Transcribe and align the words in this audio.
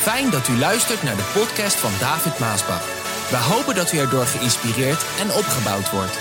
Fijn 0.00 0.30
dat 0.30 0.48
u 0.48 0.58
luistert 0.58 1.02
naar 1.02 1.16
de 1.16 1.30
podcast 1.34 1.76
van 1.80 1.90
David 1.98 2.38
Maasbach. 2.38 2.84
We 3.30 3.36
hopen 3.36 3.74
dat 3.74 3.92
u 3.92 3.98
erdoor 3.98 4.24
geïnspireerd 4.24 5.02
en 5.20 5.28
opgebouwd 5.40 5.90
wordt. 5.90 6.16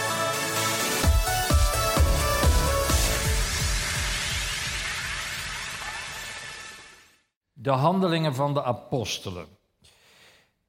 De 7.53 7.69
handelingen 7.69 8.35
van 8.35 8.53
de 8.53 8.63
apostelen. 8.63 9.47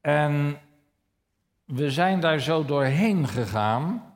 En 0.00 0.60
we 1.64 1.90
zijn 1.90 2.20
daar 2.20 2.40
zo 2.40 2.64
doorheen 2.64 3.28
gegaan, 3.28 4.14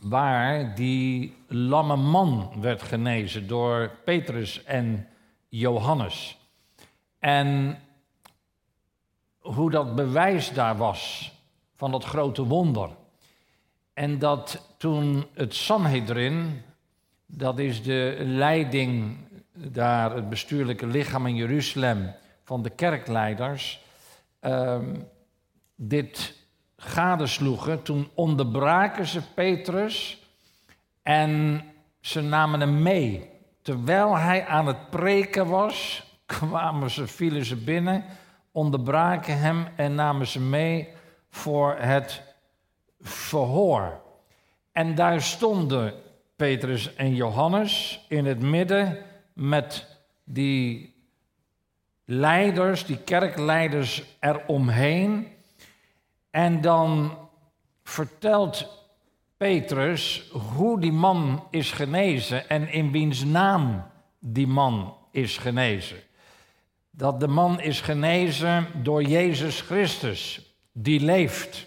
waar 0.00 0.74
die 0.74 1.36
lamme 1.46 1.96
man 1.96 2.52
werd 2.60 2.82
genezen 2.82 3.46
door 3.46 3.90
Petrus 4.04 4.64
en 4.64 5.08
Johannes. 5.48 6.38
En 7.18 7.78
hoe 9.40 9.70
dat 9.70 9.94
bewijs 9.94 10.52
daar 10.52 10.76
was 10.76 11.32
van 11.74 11.90
dat 11.90 12.04
grote 12.04 12.44
wonder. 12.44 12.90
En 13.92 14.18
dat 14.18 14.74
toen 14.76 15.26
het 15.34 15.54
Sanhedrin, 15.54 16.62
dat 17.26 17.58
is 17.58 17.82
de 17.82 18.16
leiding 18.18 19.16
daar, 19.52 20.14
het 20.14 20.28
bestuurlijke 20.28 20.86
lichaam 20.86 21.26
in 21.26 21.34
Jeruzalem 21.34 22.14
van 22.44 22.62
de 22.62 22.70
kerkleiders, 22.70 23.84
ehm, 24.40 24.96
dit 25.74 26.36
gadesloegen, 26.76 27.82
toen 27.82 28.08
onderbraken 28.14 29.06
ze 29.06 29.22
Petrus 29.34 30.22
en 31.02 31.62
ze 32.00 32.20
namen 32.20 32.60
hem 32.60 32.82
mee. 32.82 33.30
Terwijl 33.62 34.16
hij 34.16 34.46
aan 34.46 34.66
het 34.66 34.90
preken 34.90 35.46
was, 35.46 36.04
kwamen 36.26 36.90
ze, 36.90 37.06
vielen 37.06 37.44
ze 37.44 37.56
binnen 37.56 38.04
onderbraken 38.52 39.38
hem 39.38 39.66
en 39.76 39.94
namen 39.94 40.26
ze 40.26 40.40
mee 40.40 40.88
voor 41.30 41.76
het 41.78 42.22
verhoor. 43.00 44.00
En 44.72 44.94
daar 44.94 45.22
stonden 45.22 45.94
Petrus 46.36 46.94
en 46.94 47.14
Johannes 47.14 48.04
in 48.08 48.26
het 48.26 48.40
midden 48.40 48.98
met 49.32 49.86
die 50.24 50.94
leiders, 52.04 52.86
die 52.86 52.98
kerkleiders 52.98 54.02
eromheen. 54.20 55.28
En 56.30 56.60
dan 56.60 57.18
vertelt 57.82 58.78
Petrus 59.36 60.30
hoe 60.56 60.80
die 60.80 60.92
man 60.92 61.46
is 61.50 61.72
genezen 61.72 62.48
en 62.48 62.72
in 62.72 62.90
wiens 62.90 63.24
naam 63.24 63.86
die 64.18 64.46
man 64.46 64.96
is 65.10 65.38
genezen 65.38 65.96
dat 66.90 67.20
de 67.20 67.28
man 67.28 67.60
is 67.60 67.80
genezen 67.80 68.66
door 68.82 69.02
Jezus 69.02 69.60
Christus, 69.60 70.54
die 70.72 71.00
leeft, 71.00 71.66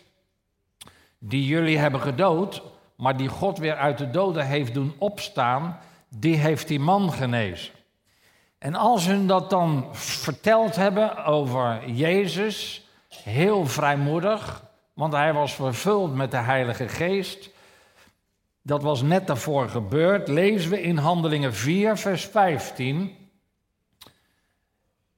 die 1.19 1.45
jullie 1.45 1.77
hebben 1.77 2.01
gedood, 2.01 2.61
maar 2.95 3.17
die 3.17 3.27
God 3.27 3.57
weer 3.57 3.75
uit 3.75 3.97
de 3.97 4.09
doden 4.09 4.47
heeft 4.47 4.73
doen 4.73 4.93
opstaan, 4.97 5.79
die 6.09 6.35
heeft 6.35 6.67
die 6.67 6.79
man 6.79 7.11
genezen. 7.11 7.73
En 8.57 8.75
als 8.75 9.05
hun 9.05 9.27
dat 9.27 9.49
dan 9.49 9.87
verteld 9.91 10.75
hebben 10.75 11.25
over 11.25 11.89
Jezus, 11.89 12.87
heel 13.23 13.65
vrijmoedig, 13.65 14.63
want 14.93 15.13
hij 15.13 15.33
was 15.33 15.53
vervuld 15.53 16.15
met 16.15 16.31
de 16.31 16.37
Heilige 16.37 16.87
Geest. 16.87 17.49
Dat 18.61 18.83
was 18.83 19.01
net 19.01 19.27
daarvoor 19.27 19.69
gebeurd. 19.69 20.27
Lezen 20.27 20.71
we 20.71 20.81
in 20.81 20.97
Handelingen 20.97 21.53
4, 21.53 21.97
vers 21.97 22.25
15 22.25 23.22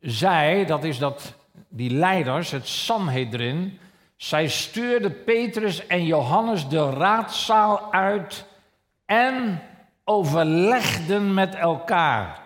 zij, 0.06 0.66
dat 0.66 0.84
is 0.84 0.98
dat, 0.98 1.34
die 1.70 1.92
leiders, 1.92 2.52
het 2.52 2.68
Sanhedrin, 2.68 3.80
zij 4.16 4.48
stuurden 4.48 5.24
Petrus 5.24 5.88
en 5.88 6.06
Johannes 6.06 6.68
de 6.68 6.90
raadzaal 6.90 7.94
uit 7.94 8.46
en 9.06 9.62
overlegden 10.04 11.34
met 11.34 11.56
elkaar. 11.56 12.42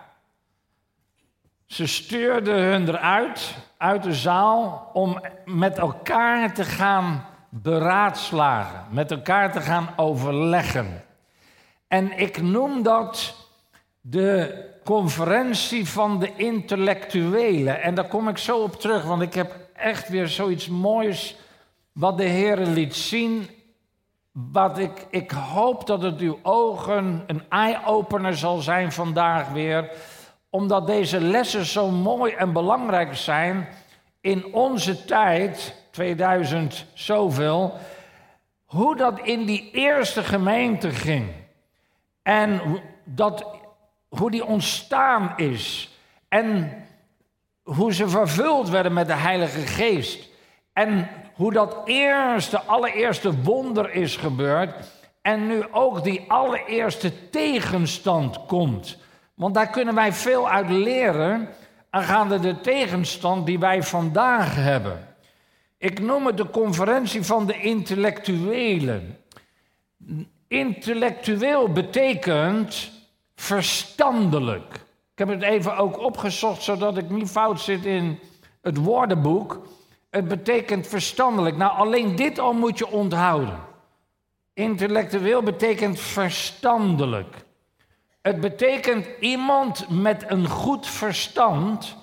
Ze 1.66 1.86
stuurden 1.86 2.62
hun 2.62 2.88
eruit, 2.88 3.54
uit 3.76 4.02
de 4.02 4.14
zaal, 4.14 4.90
om 4.92 5.20
met 5.44 5.78
elkaar 5.78 6.54
te 6.54 6.64
gaan 6.64 7.26
beraadslagen, 7.48 8.84
met 8.90 9.10
elkaar 9.10 9.52
te 9.52 9.60
gaan 9.60 9.88
overleggen. 9.96 11.04
En 11.88 12.18
ik 12.18 12.42
noem 12.42 12.82
dat 12.82 13.34
de 14.00 14.64
conferentie 14.90 15.88
van 15.88 16.18
de 16.18 16.32
intellectuelen. 16.36 17.82
En 17.82 17.94
daar 17.94 18.08
kom 18.08 18.28
ik 18.28 18.38
zo 18.38 18.58
op 18.58 18.80
terug, 18.80 19.04
want 19.04 19.22
ik 19.22 19.34
heb 19.34 19.56
echt 19.74 20.08
weer 20.08 20.28
zoiets 20.28 20.68
moois 20.68 21.36
wat 21.92 22.18
de 22.18 22.24
Heer 22.24 22.56
liet 22.56 22.94
zien. 22.94 23.48
Wat 24.32 24.78
ik, 24.78 25.06
ik 25.10 25.30
hoop 25.30 25.86
dat 25.86 26.02
het 26.02 26.20
uw 26.20 26.38
ogen 26.42 27.24
een 27.26 27.42
eye-opener 27.48 28.36
zal 28.36 28.58
zijn 28.58 28.92
vandaag 28.92 29.48
weer. 29.48 29.90
Omdat 30.48 30.86
deze 30.86 31.20
lessen 31.20 31.64
zo 31.64 31.90
mooi 31.90 32.32
en 32.32 32.52
belangrijk 32.52 33.14
zijn 33.14 33.68
in 34.20 34.54
onze 34.54 35.04
tijd, 35.04 35.74
2000 35.90 36.86
zoveel. 36.94 37.74
Hoe 38.64 38.96
dat 38.96 39.20
in 39.20 39.44
die 39.44 39.70
eerste 39.72 40.22
gemeente 40.22 40.90
ging. 40.90 41.28
En 42.22 42.60
dat 43.04 43.59
hoe 44.10 44.30
die 44.30 44.44
ontstaan 44.44 45.32
is. 45.36 45.94
En 46.28 46.72
hoe 47.62 47.94
ze 47.94 48.08
vervuld 48.08 48.68
werden 48.68 48.92
met 48.92 49.06
de 49.06 49.14
Heilige 49.14 49.60
Geest. 49.60 50.28
En 50.72 51.08
hoe 51.34 51.52
dat 51.52 51.76
eerste, 51.84 52.60
allereerste 52.60 53.42
wonder 53.42 53.92
is 53.92 54.16
gebeurd. 54.16 54.74
En 55.22 55.46
nu 55.46 55.64
ook 55.70 56.04
die 56.04 56.24
allereerste 56.28 57.30
tegenstand 57.30 58.46
komt. 58.46 58.96
Want 59.34 59.54
daar 59.54 59.70
kunnen 59.70 59.94
wij 59.94 60.12
veel 60.12 60.48
uit 60.48 60.70
leren 60.70 61.48
aangaande 61.90 62.40
de 62.40 62.60
tegenstand 62.60 63.46
die 63.46 63.58
wij 63.58 63.82
vandaag 63.82 64.54
hebben. 64.54 65.08
Ik 65.78 66.00
noem 66.00 66.26
het 66.26 66.36
de 66.36 66.50
conferentie 66.50 67.22
van 67.22 67.46
de 67.46 67.60
intellectuelen. 67.60 69.18
Intellectueel 70.48 71.72
betekent 71.72 72.99
verstandelijk. 73.40 74.74
Ik 75.12 75.18
heb 75.18 75.28
het 75.28 75.42
even 75.42 75.76
ook 75.76 75.98
opgezocht 75.98 76.62
zodat 76.62 76.96
ik 76.96 77.10
niet 77.10 77.30
fout 77.30 77.60
zit 77.60 77.84
in 77.84 78.18
het 78.62 78.76
woordenboek. 78.76 79.60
Het 80.10 80.28
betekent 80.28 80.86
verstandelijk. 80.86 81.56
Nou, 81.56 81.78
alleen 81.78 82.16
dit 82.16 82.38
al 82.38 82.52
moet 82.52 82.78
je 82.78 82.88
onthouden. 82.88 83.58
Intellectueel 84.54 85.42
betekent 85.42 86.00
verstandelijk. 86.00 87.36
Het 88.22 88.40
betekent 88.40 89.06
iemand 89.20 89.86
met 89.88 90.24
een 90.26 90.48
goed 90.48 90.86
verstand 90.86 91.96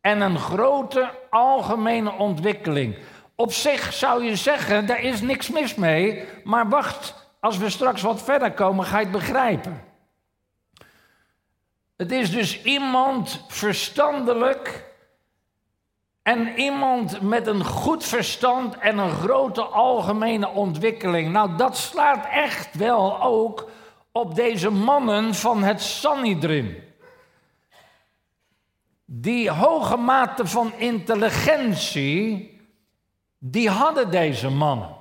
en 0.00 0.20
een 0.20 0.38
grote 0.38 1.10
algemene 1.30 2.12
ontwikkeling. 2.12 2.96
Op 3.34 3.52
zich 3.52 3.92
zou 3.92 4.24
je 4.24 4.36
zeggen, 4.36 4.86
daar 4.86 5.02
is 5.02 5.20
niks 5.20 5.50
mis 5.50 5.74
mee, 5.74 6.24
maar 6.44 6.68
wacht, 6.68 7.14
als 7.40 7.58
we 7.58 7.70
straks 7.70 8.02
wat 8.02 8.22
verder 8.22 8.52
komen, 8.52 8.84
ga 8.84 8.98
je 8.98 9.04
het 9.04 9.12
begrijpen. 9.12 9.89
Het 12.00 12.12
is 12.12 12.30
dus 12.30 12.62
iemand 12.62 13.44
verstandelijk 13.48 14.92
en 16.22 16.58
iemand 16.58 17.20
met 17.20 17.46
een 17.46 17.64
goed 17.64 18.04
verstand 18.04 18.78
en 18.78 18.98
een 18.98 19.10
grote 19.10 19.62
algemene 19.62 20.48
ontwikkeling. 20.48 21.32
Nou, 21.32 21.56
dat 21.56 21.76
slaat 21.76 22.26
echt 22.30 22.74
wel 22.74 23.22
ook 23.22 23.70
op 24.12 24.34
deze 24.34 24.70
mannen 24.70 25.34
van 25.34 25.62
het 25.62 25.80
Sanhedrin. 25.80 26.82
Die 29.04 29.50
hoge 29.50 29.96
mate 29.96 30.46
van 30.46 30.72
intelligentie, 30.76 32.60
die 33.38 33.70
hadden 33.70 34.10
deze 34.10 34.48
mannen. 34.48 34.96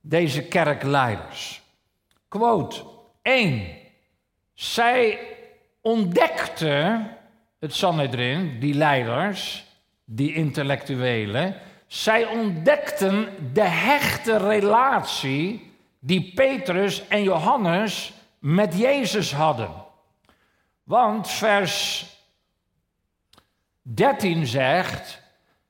Deze 0.00 0.42
kerkleiders. 0.42 1.62
Quote 2.28 2.82
1. 3.22 3.78
Zij 4.54 5.29
ontdekten, 5.80 7.16
het 7.58 7.74
Sanhedrin, 7.74 8.60
die 8.60 8.74
leiders, 8.74 9.64
die 10.04 10.34
intellectuelen, 10.34 11.56
zij 11.86 12.26
ontdekten 12.26 13.28
de 13.52 13.64
hechte 13.64 14.36
relatie 14.36 15.72
die 15.98 16.32
Petrus 16.34 17.08
en 17.08 17.22
Johannes 17.22 18.12
met 18.38 18.78
Jezus 18.78 19.32
hadden. 19.32 19.70
Want 20.82 21.28
vers 21.28 22.06
13 23.82 24.46
zegt, 24.46 25.22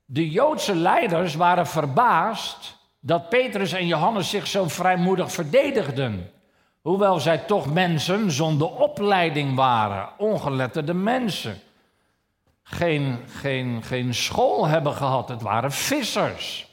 de 0.05 0.31
Joodse 0.31 0.75
leiders 0.75 1.35
waren 1.35 1.67
verbaasd 1.67 2.79
dat 3.01 3.29
Petrus 3.29 3.73
en 3.73 3.87
Johannes 3.87 4.31
zich 4.31 4.47
zo 4.47 4.69
vrijmoedig 4.69 5.33
verdedigden. 5.33 6.31
Hoewel 6.81 7.21
zij 7.21 7.39
toch 7.39 7.73
mensen 7.73 8.31
zonder 8.31 8.69
opleiding 8.69 9.55
waren, 9.55 10.09
ongeletterde 10.19 10.95
mensen. 10.95 11.61
geen, 12.63 13.25
geen, 13.27 13.83
geen 13.83 14.15
school 14.15 14.67
hebben 14.67 14.93
gehad. 14.93 15.29
Het 15.29 15.43
waren 15.43 15.73
vissers. 15.73 16.69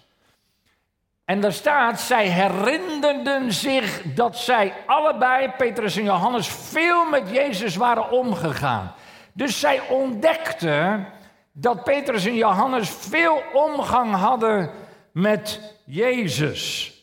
En 1.25 1.41
daar 1.41 1.53
staat, 1.53 1.99
zij 1.99 2.27
herinnerden 2.27 3.53
zich 3.53 4.01
dat 4.13 4.37
zij 4.37 4.73
allebei, 4.85 5.51
Petrus 5.57 5.95
en 5.97 6.03
Johannes, 6.03 6.47
veel 6.47 7.05
met 7.05 7.29
Jezus 7.29 7.75
waren 7.75 8.11
omgegaan. 8.11 8.93
Dus 9.33 9.59
zij 9.59 9.81
ontdekten 9.89 11.07
dat 11.51 11.83
Petrus 11.83 12.25
en 12.25 12.35
Johannes 12.35 12.89
veel 12.89 13.43
omgang 13.53 14.15
hadden 14.15 14.71
met 15.11 15.73
Jezus. 15.85 16.93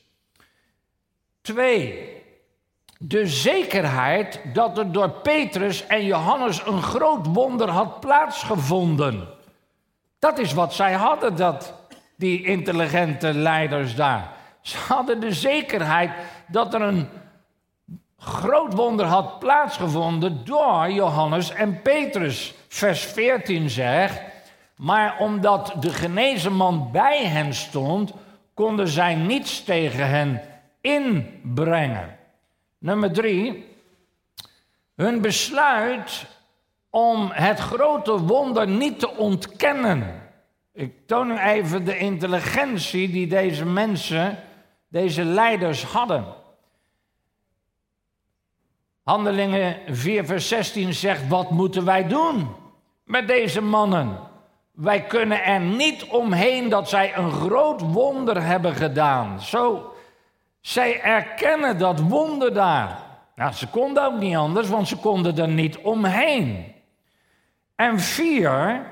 Twee, 1.40 2.13
de 3.08 3.26
zekerheid 3.26 4.40
dat 4.52 4.78
er 4.78 4.92
door 4.92 5.10
Petrus 5.10 5.86
en 5.86 6.04
Johannes 6.04 6.66
een 6.66 6.82
groot 6.82 7.26
wonder 7.26 7.68
had 7.68 8.00
plaatsgevonden. 8.00 9.28
Dat 10.18 10.38
is 10.38 10.52
wat 10.52 10.74
zij 10.74 10.92
hadden, 10.92 11.36
dat, 11.36 11.74
die 12.16 12.44
intelligente 12.44 13.34
leiders 13.34 13.94
daar. 13.94 14.32
Ze 14.60 14.76
hadden 14.78 15.20
de 15.20 15.32
zekerheid 15.32 16.10
dat 16.48 16.74
er 16.74 16.80
een 16.80 17.08
groot 18.18 18.74
wonder 18.74 19.06
had 19.06 19.38
plaatsgevonden 19.38 20.44
door 20.44 20.90
Johannes 20.90 21.50
en 21.50 21.82
Petrus. 21.82 22.54
Vers 22.68 23.04
14 23.04 23.70
zegt, 23.70 24.20
maar 24.76 25.16
omdat 25.18 25.74
de 25.80 25.90
genezen 25.90 26.52
man 26.52 26.88
bij 26.92 27.26
hen 27.26 27.54
stond, 27.54 28.12
konden 28.54 28.88
zij 28.88 29.14
niets 29.14 29.64
tegen 29.64 30.08
hen 30.08 30.40
inbrengen. 30.80 32.22
Nummer 32.84 33.12
drie, 33.12 33.64
hun 34.94 35.20
besluit 35.20 36.26
om 36.90 37.30
het 37.32 37.58
grote 37.58 38.18
wonder 38.20 38.68
niet 38.68 38.98
te 38.98 39.10
ontkennen. 39.10 40.30
Ik 40.72 41.06
toon 41.06 41.30
u 41.30 41.38
even 41.38 41.84
de 41.84 41.98
intelligentie 41.98 43.10
die 43.10 43.26
deze 43.26 43.64
mensen, 43.64 44.38
deze 44.88 45.24
leiders 45.24 45.84
hadden. 45.84 46.24
Handelingen 49.02 49.76
4, 49.86 50.24
vers 50.24 50.48
16 50.48 50.94
zegt: 50.94 51.28
Wat 51.28 51.50
moeten 51.50 51.84
wij 51.84 52.08
doen 52.08 52.48
met 53.04 53.26
deze 53.28 53.60
mannen? 53.60 54.18
Wij 54.72 55.02
kunnen 55.02 55.44
er 55.44 55.60
niet 55.60 56.04
omheen 56.04 56.68
dat 56.68 56.88
zij 56.88 57.16
een 57.16 57.30
groot 57.30 57.80
wonder 57.80 58.42
hebben 58.42 58.74
gedaan. 58.74 59.40
Zo 59.40 59.93
zij 60.64 61.00
erkennen 61.02 61.78
dat 61.78 62.00
wonder 62.00 62.54
daar. 62.54 62.98
Nou, 63.34 63.52
ze 63.52 63.68
konden 63.68 64.04
ook 64.04 64.18
niet 64.18 64.36
anders, 64.36 64.68
want 64.68 64.88
ze 64.88 64.96
konden 64.96 65.38
er 65.38 65.48
niet 65.48 65.78
omheen. 65.78 66.74
En 67.74 68.00
vier, 68.00 68.86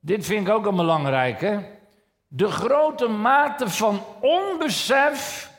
dit 0.00 0.26
vind 0.26 0.46
ik 0.48 0.54
ook 0.54 0.66
een 0.66 0.76
belangrijke, 0.76 1.64
de 2.28 2.50
grote 2.50 3.08
mate 3.08 3.68
van 3.68 4.04
onbesef 4.20 5.50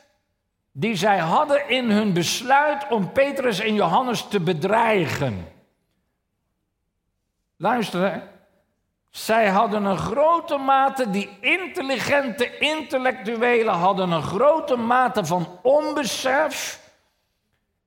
die 0.72 0.96
zij 0.96 1.18
hadden 1.18 1.68
in 1.68 1.90
hun 1.90 2.12
besluit 2.12 2.86
om 2.88 3.12
Petrus 3.12 3.60
en 3.60 3.74
Johannes 3.74 4.28
te 4.28 4.40
bedreigen. 4.40 5.48
Luister, 7.56 8.22
zij 9.12 9.48
hadden 9.48 9.84
een 9.84 9.98
grote 9.98 10.56
mate, 10.56 11.10
die 11.10 11.28
intelligente 11.40 12.58
intellectuelen 12.58 13.74
hadden 13.74 14.10
een 14.10 14.22
grote 14.22 14.76
mate 14.76 15.24
van 15.24 15.46
onbesef 15.62 16.80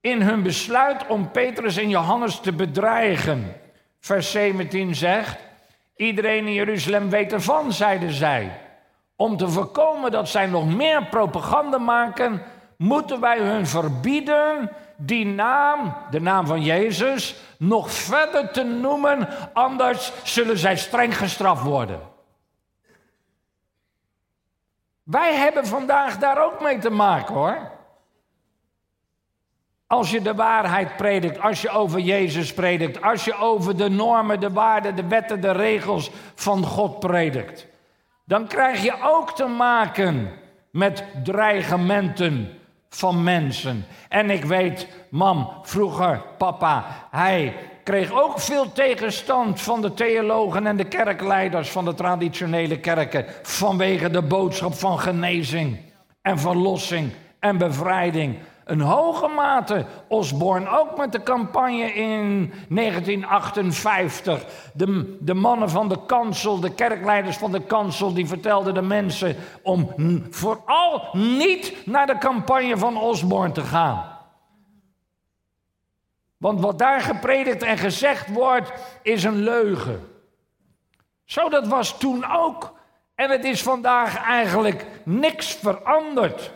in 0.00 0.22
hun 0.22 0.42
besluit 0.42 1.06
om 1.06 1.30
Petrus 1.30 1.76
en 1.76 1.88
Johannes 1.88 2.40
te 2.40 2.52
bedreigen. 2.52 3.56
Vers 4.00 4.30
17 4.30 4.94
zegt, 4.94 5.38
iedereen 5.96 6.46
in 6.46 6.52
Jeruzalem 6.52 7.10
weet 7.10 7.32
ervan, 7.32 7.72
zeiden 7.72 8.12
zij. 8.12 8.60
Om 9.16 9.36
te 9.36 9.48
voorkomen 9.48 10.10
dat 10.10 10.28
zij 10.28 10.46
nog 10.46 10.74
meer 10.74 11.06
propaganda 11.06 11.78
maken, 11.78 12.42
moeten 12.76 13.20
wij 13.20 13.38
hun 13.38 13.66
verbieden 13.66 14.70
die 14.96 15.26
naam, 15.26 15.96
de 16.10 16.20
naam 16.20 16.46
van 16.46 16.62
Jezus, 16.62 17.36
nog 17.58 17.90
verder 17.90 18.50
te 18.50 18.62
noemen, 18.62 19.28
anders 19.52 20.12
zullen 20.24 20.58
zij 20.58 20.76
streng 20.76 21.16
gestraft 21.16 21.62
worden. 21.62 22.00
Wij 25.02 25.34
hebben 25.34 25.66
vandaag 25.66 26.18
daar 26.18 26.44
ook 26.44 26.60
mee 26.60 26.78
te 26.78 26.90
maken 26.90 27.34
hoor. 27.34 27.70
Als 29.86 30.10
je 30.10 30.22
de 30.22 30.34
waarheid 30.34 30.96
predikt, 30.96 31.40
als 31.40 31.62
je 31.62 31.68
over 31.68 32.00
Jezus 32.00 32.54
predikt, 32.54 33.02
als 33.02 33.24
je 33.24 33.38
over 33.38 33.76
de 33.76 33.88
normen, 33.88 34.40
de 34.40 34.52
waarden, 34.52 34.96
de 34.96 35.06
wetten, 35.06 35.40
de 35.40 35.52
regels 35.52 36.10
van 36.34 36.64
God 36.64 37.00
predikt, 37.00 37.66
dan 38.24 38.46
krijg 38.46 38.82
je 38.82 39.02
ook 39.02 39.34
te 39.34 39.46
maken 39.46 40.32
met 40.70 41.04
dreigementen 41.24 42.58
van 42.88 43.22
mensen. 43.22 43.86
En 44.08 44.30
ik 44.30 44.44
weet, 44.44 44.88
mam, 45.08 45.50
vroeger, 45.62 46.22
papa, 46.38 46.84
hij 47.10 47.54
kreeg 47.82 48.12
ook 48.12 48.40
veel 48.40 48.72
tegenstand 48.72 49.60
van 49.60 49.82
de 49.82 49.94
theologen 49.94 50.66
en 50.66 50.76
de 50.76 50.84
kerkleiders 50.84 51.70
van 51.70 51.84
de 51.84 51.94
traditionele 51.94 52.78
kerken 52.78 53.26
vanwege 53.42 54.10
de 54.10 54.22
boodschap 54.22 54.74
van 54.74 54.98
genezing 54.98 55.78
en 56.22 56.38
verlossing 56.38 57.12
en 57.38 57.58
bevrijding 57.58 58.38
een 58.66 58.80
hoge 58.80 59.28
mate. 59.28 59.84
Osborne 60.08 60.68
ook 60.68 60.96
met 60.96 61.12
de 61.12 61.22
campagne 61.22 61.92
in 61.92 62.52
1958. 62.68 64.44
De, 64.72 65.16
de 65.20 65.34
mannen 65.34 65.70
van 65.70 65.88
de 65.88 65.98
kansel, 66.06 66.60
de 66.60 66.74
kerkleiders 66.74 67.36
van 67.36 67.52
de 67.52 67.60
kansel, 67.60 68.14
die 68.14 68.26
vertelden 68.26 68.74
de 68.74 68.82
mensen 68.82 69.36
om 69.62 69.92
vooral 70.30 71.08
niet 71.12 71.86
naar 71.86 72.06
de 72.06 72.18
campagne 72.18 72.78
van 72.78 72.96
Osborne 72.96 73.52
te 73.52 73.60
gaan. 73.60 74.18
Want 76.36 76.60
wat 76.60 76.78
daar 76.78 77.00
gepredikt 77.00 77.62
en 77.62 77.78
gezegd 77.78 78.32
wordt, 78.32 78.72
is 79.02 79.24
een 79.24 79.42
leugen. 79.42 80.08
Zo 81.24 81.48
dat 81.48 81.66
was 81.66 81.98
toen 81.98 82.24
ook. 82.32 82.74
En 83.14 83.30
het 83.30 83.44
is 83.44 83.62
vandaag 83.62 84.16
eigenlijk 84.22 84.86
niks 85.04 85.54
veranderd. 85.54 86.52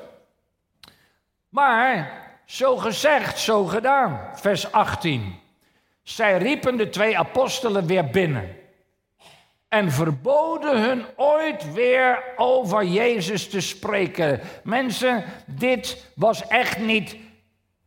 Maar 1.51 2.13
zo 2.45 2.77
gezegd, 2.77 3.39
zo 3.39 3.65
gedaan. 3.65 4.21
Vers 4.35 4.73
18. 4.73 5.35
Zij 6.03 6.39
riepen 6.39 6.77
de 6.77 6.89
twee 6.89 7.19
apostelen 7.19 7.87
weer 7.87 8.05
binnen. 8.05 8.57
En 9.69 9.93
verboden 9.93 10.83
hun 10.83 11.05
ooit 11.17 11.73
weer 11.73 12.23
over 12.37 12.85
Jezus 12.85 13.49
te 13.49 13.61
spreken. 13.61 14.41
Mensen, 14.63 15.25
dit 15.47 16.07
was 16.15 16.47
echt 16.47 16.79
niet 16.79 17.17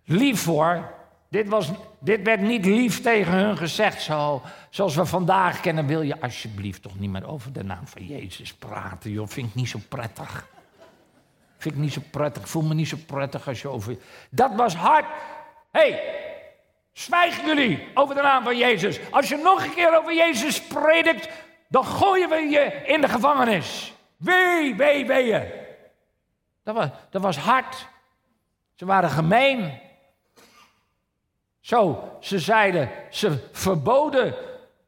lief 0.05 0.45
hoor. 0.45 0.91
Dit, 1.29 1.47
was, 1.47 1.71
dit 1.99 2.23
werd 2.23 2.41
niet 2.41 2.65
lief 2.65 3.01
tegen 3.01 3.33
hun 3.33 3.57
gezegd. 3.57 4.01
Zo, 4.01 4.41
zoals 4.69 4.95
we 4.95 5.05
vandaag 5.05 5.59
kennen, 5.59 5.87
wil 5.87 6.01
je 6.01 6.21
alsjeblieft 6.21 6.81
toch 6.81 6.99
niet 6.99 7.09
meer 7.09 7.27
over 7.27 7.53
de 7.53 7.63
naam 7.63 7.87
van 7.87 8.05
Jezus 8.05 8.53
praten. 8.53 9.11
Joh, 9.11 9.27
vind 9.27 9.47
ik 9.47 9.55
niet 9.55 9.69
zo 9.69 9.79
prettig. 9.89 10.47
Vind 11.63 11.75
ik 11.75 11.81
niet 11.81 11.93
zo 11.93 12.01
prettig. 12.11 12.49
Voel 12.49 12.61
me 12.61 12.73
niet 12.73 12.87
zo 12.87 12.97
prettig 13.05 13.47
als 13.47 13.61
je 13.61 13.67
over. 13.67 13.97
Dat 14.29 14.55
was 14.55 14.75
hard. 14.75 15.05
Hey, 15.71 16.15
zwijgen 16.91 17.45
jullie 17.45 17.87
over 17.93 18.15
de 18.15 18.21
naam 18.21 18.43
van 18.43 18.57
Jezus. 18.57 18.99
Als 19.11 19.29
je 19.29 19.37
nog 19.37 19.63
een 19.63 19.73
keer 19.73 19.97
over 19.97 20.13
Jezus 20.13 20.61
predikt, 20.61 21.29
dan 21.67 21.85
gooien 21.85 22.29
we 22.29 22.35
je 22.35 22.81
in 22.85 23.01
de 23.01 23.09
gevangenis. 23.09 23.93
Wee, 24.17 24.75
wee, 24.75 25.05
wee 25.05 25.51
Dat 26.63 26.75
was, 26.75 26.87
dat 27.09 27.21
was 27.21 27.37
hard. 27.37 27.87
Ze 28.75 28.85
waren 28.85 29.09
gemeen. 29.09 29.79
Zo, 31.59 32.09
ze 32.19 32.39
zeiden, 32.39 32.89
ze 33.09 33.49
verboden 33.51 34.35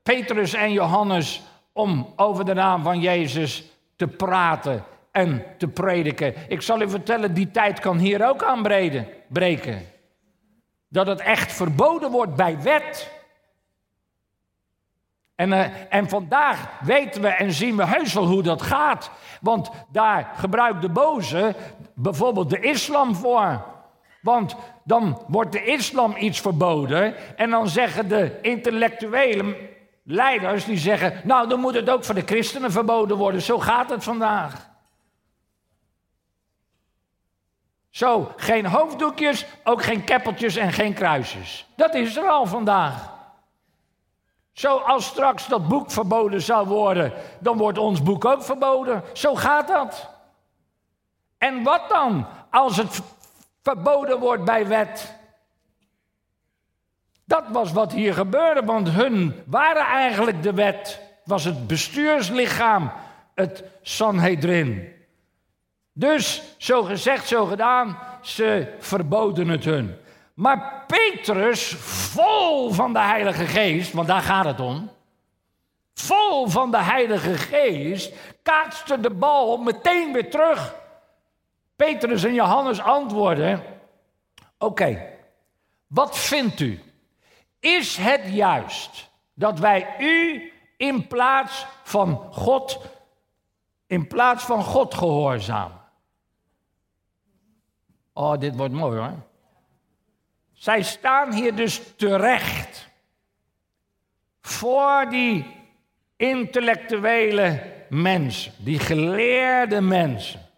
Petrus 0.03 0.53
en 0.53 0.72
Johannes 0.72 1.41
om 1.72 2.13
over 2.15 2.46
de 2.46 2.53
naam 2.53 2.84
van 2.84 3.00
Jezus 3.00 3.63
te 3.96 4.08
praten 4.08 4.86
en 5.16 5.44
te 5.58 5.68
prediken. 5.68 6.34
Ik 6.48 6.62
zal 6.62 6.82
u 6.82 6.90
vertellen, 6.90 7.34
die 7.34 7.52
tijd 7.52 7.80
kan 7.80 7.98
hier 7.98 8.28
ook 8.30 8.44
aanbreken. 8.44 9.86
Dat 10.88 11.08
het 11.08 11.20
echt 11.20 11.52
verboden 11.52 12.12
wordt 12.12 12.36
bij 12.36 12.62
wet. 12.62 13.12
En, 15.36 15.52
uh, 15.52 15.66
en 15.90 16.10
vandaag 16.10 16.80
weten 16.82 17.22
we 17.22 17.28
en 17.28 17.52
zien 17.52 17.76
we 17.76 17.86
heus 17.86 18.14
wel 18.14 18.26
hoe 18.26 18.44
dat 18.44 18.62
gaat. 18.62 19.12
Want 19.42 19.70
daar 19.92 20.32
gebruikt 20.36 20.82
de 20.82 20.90
boze 20.90 21.56
bijvoorbeeld 21.94 22.50
de 22.50 22.60
islam 22.60 23.16
voor. 23.16 23.66
Want 24.22 24.56
dan 24.84 25.22
wordt 25.28 25.52
de 25.52 25.64
islam 25.64 26.16
iets 26.18 26.42
verboden. 26.42 27.16
En 27.38 27.50
dan 27.50 27.68
zeggen 27.68 28.08
de 28.08 28.40
intellectuele 28.42 29.58
leiders, 30.04 30.66
die 30.66 30.78
zeggen... 30.78 31.14
nou, 31.24 31.50
dan 31.50 31.60
moet 31.60 31.76
het 31.76 31.90
ook 31.90 32.04
voor 32.04 32.16
de 32.16 32.26
christenen 32.26 32.72
verboden 32.72 33.18
worden. 33.18 33.42
Zo 33.42 33.60
gaat 33.60 33.90
het 33.90 34.04
vandaag. 34.04 34.74
Zo, 37.96 38.32
geen 38.36 38.66
hoofddoekjes, 38.66 39.46
ook 39.64 39.84
geen 39.84 40.04
keppeltjes 40.04 40.56
en 40.56 40.74
geen 40.74 40.94
kruisjes. 40.94 41.68
Dat 41.75 41.94
is 41.94 42.16
er 42.16 42.30
al 42.30 42.46
vandaag. 42.46 43.14
Zo 44.52 44.78
als 44.78 45.06
straks 45.06 45.48
dat 45.48 45.68
boek 45.68 45.92
verboden 45.92 46.42
zou 46.42 46.68
worden, 46.68 47.14
dan 47.40 47.58
wordt 47.58 47.78
ons 47.78 48.04
boek 48.04 48.25
ook 48.25 48.44
verboden. 48.44 49.04
Zo 49.14 49.36
gaat 49.36 49.68
dat. 49.68 50.10
En 51.38 51.64
wat 51.64 51.90
dan 51.90 52.28
als 52.50 52.78
het 52.78 53.02
verboden 53.64 54.20
wordt 54.20 54.44
bij 54.44 54.68
wet? 54.68 55.16
Dat 57.25 57.44
was 57.48 57.72
wat 57.72 57.92
hier 57.92 58.14
gebeurde, 58.14 58.66
want 58.66 58.90
hun 58.90 59.44
waren 59.46 59.86
eigenlijk 59.86 60.44
de 60.44 60.54
wet. 60.54 61.02
Was 61.24 61.44
het 61.44 61.68
bestuurslichaam, 61.68 62.92
het 63.36 63.64
Sanhedrin. 63.82 64.95
Dus, 65.98 66.44
zo 66.58 66.84
gezegd, 66.84 67.28
zo 67.28 67.46
gedaan, 67.46 68.00
ze 68.22 68.75
verboden 68.80 69.48
het 69.48 69.66
hun. 69.66 69.98
Maar 70.34 70.84
Petrus, 70.88 71.68
vol 71.78 72.72
van 72.72 72.94
de 72.94 73.00
Heilige 73.00 73.46
Geest, 73.46 73.94
want 73.94 74.08
daar 74.08 74.22
gaat 74.22 74.46
het 74.46 74.60
om. 74.60 74.92
Vol 75.94 76.48
van 76.48 76.72
de 76.72 76.82
Heilige 76.82 77.34
Geest, 77.34 78.14
kaatste 78.42 79.00
de 79.00 79.10
bal 79.10 79.58
meteen 79.58 80.14
weer 80.14 80.30
terug. 80.30 80.75
Petrus 81.75 82.24
en 82.24 82.34
Johannes 82.34 82.82
antwoorden: 82.82 83.64
Oké, 84.58 85.18
wat 85.88 86.18
vindt 86.18 86.60
u? 86.60 86.84
Is 87.60 87.98
het 87.98 88.22
juist 88.25 89.10
dat 89.34 89.60
wij 89.60 89.96
u 90.00 90.52
in 90.78 91.08
plaats 91.08 91.66
van 91.84 92.28
God, 92.32 92.80
in 93.88 94.08
plaats 94.08 94.44
van 94.44 94.64
God 94.64 94.94
gehoorzamen? 94.94 95.85
Oh, 98.18 98.40
dit 98.40 98.56
wordt 98.56 98.74
mooi 98.74 99.00
hoor. 99.00 99.14
Zij 100.54 100.84
staan 100.84 101.34
hier 101.34 101.56
dus 101.56 101.82
terecht 101.96 102.88
voor 104.42 105.06
die 105.10 105.46
intellectuele 106.16 107.74
mensen, 107.90 108.54
die 108.58 108.80
geleerde 108.80 109.82
mensen, 109.82 110.50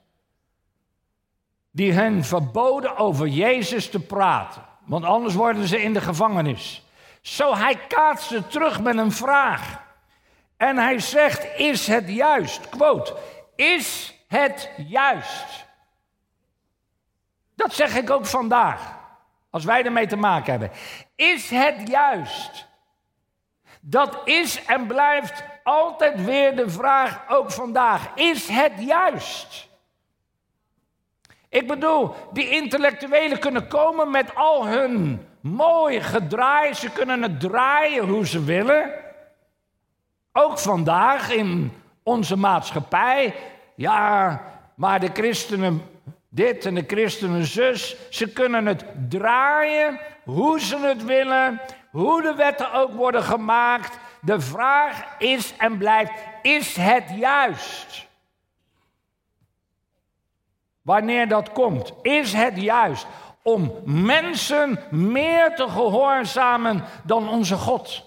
die 1.72 1.94
hen 1.94 2.24
verboden 2.24 2.98
over 2.98 3.28
Jezus 3.28 3.90
te 3.90 4.00
praten, 4.00 4.62
want 4.86 5.06
anders 5.06 5.34
worden 5.34 5.68
ze 5.68 5.82
in 5.82 5.94
de 5.94 6.02
gevangenis. 6.02 6.84
Zo 7.22 7.56
hij 7.56 7.76
kaatste 7.88 8.48
terug 8.48 8.82
met 8.82 8.98
een 8.98 9.12
vraag. 9.12 9.86
En 10.58 10.78
hij 10.78 11.00
zegt, 11.00 11.60
is 11.60 11.88
het 11.88 12.10
juist? 12.10 12.70
Quote, 12.70 13.16
is 13.56 14.14
het 14.28 14.70
juist? 14.88 15.67
Dat 17.58 17.74
zeg 17.74 17.96
ik 17.96 18.10
ook 18.10 18.26
vandaag. 18.26 18.96
Als 19.50 19.66
wij 19.66 19.84
ermee 19.84 20.08
te 20.08 20.16
maken 20.16 20.52
hebben. 20.52 20.72
Is 21.16 21.50
het 21.50 21.88
juist? 21.88 22.68
Dat 23.82 24.22
is 24.24 24.66
en 24.66 24.88
blijft 24.88 25.44
altijd 25.64 26.26
weer 26.26 26.56
de 26.56 26.70
vraag, 26.70 27.30
ook 27.30 27.52
vandaag. 27.52 28.12
Is 28.16 28.48
het 28.48 28.72
juist? 28.78 29.68
Ik 31.50 31.68
bedoel, 31.68 32.14
die 32.32 32.50
intellectuelen 32.50 33.40
kunnen 33.40 33.68
komen 33.68 34.12
met 34.12 34.36
al 34.36 34.68
hun 34.68 35.28
mooi 35.42 36.02
gedraai. 36.02 36.74
Ze 36.74 36.92
kunnen 36.92 37.22
het 37.22 37.40
draaien 37.40 38.08
hoe 38.08 38.28
ze 38.28 38.44
willen. 38.44 38.92
Ook 40.32 40.60
vandaag 40.60 41.32
in 41.32 41.72
onze 42.04 42.38
maatschappij. 42.38 43.36
Ja, 43.76 44.42
maar 44.76 45.00
de 45.00 45.10
christenen 45.14 45.97
dit 46.38 46.66
en 46.66 46.76
de 46.76 46.84
christenen 46.88 47.46
zus. 47.46 47.96
Ze 48.10 48.32
kunnen 48.32 48.66
het 48.66 48.86
draaien 49.10 50.00
hoe 50.24 50.60
ze 50.60 50.78
het 50.78 51.04
willen, 51.04 51.62
hoe 51.92 52.22
de 52.22 52.34
wetten 52.36 52.74
ook 52.74 52.92
worden 52.92 53.24
gemaakt. 53.24 54.00
De 54.22 54.40
vraag 54.40 55.18
is 55.18 55.54
en 55.58 55.78
blijft, 55.78 56.12
is 56.42 56.76
het 56.76 57.04
juist? 57.16 58.08
Wanneer 60.82 61.28
dat 61.28 61.52
komt, 61.52 61.94
is 62.02 62.34
het 62.34 62.62
juist 62.62 63.08
om 63.42 63.74
mensen 63.86 64.80
meer 64.92 65.56
te 65.56 65.70
gehoorzamen 65.70 66.84
dan 67.04 67.30
onze 67.30 67.56
God, 67.56 68.04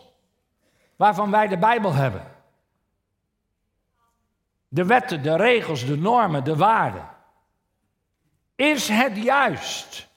waarvan 0.96 1.30
wij 1.30 1.48
de 1.48 1.58
Bijbel 1.58 1.92
hebben. 1.92 2.24
De 4.68 4.84
wetten, 4.84 5.22
de 5.22 5.36
regels, 5.36 5.86
de 5.86 5.96
normen, 5.96 6.44
de 6.44 6.56
waarden. 6.56 7.08
Is 8.60 8.88
het 8.88 9.16
juist? 9.16 10.08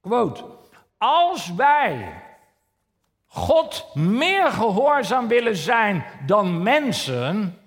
Quote. 0.00 0.44
Als 0.98 1.54
wij 1.54 2.22
God 3.26 3.94
meer 3.94 4.50
gehoorzaam 4.50 5.28
willen 5.28 5.56
zijn 5.56 6.04
dan 6.26 6.62
mensen, 6.62 7.60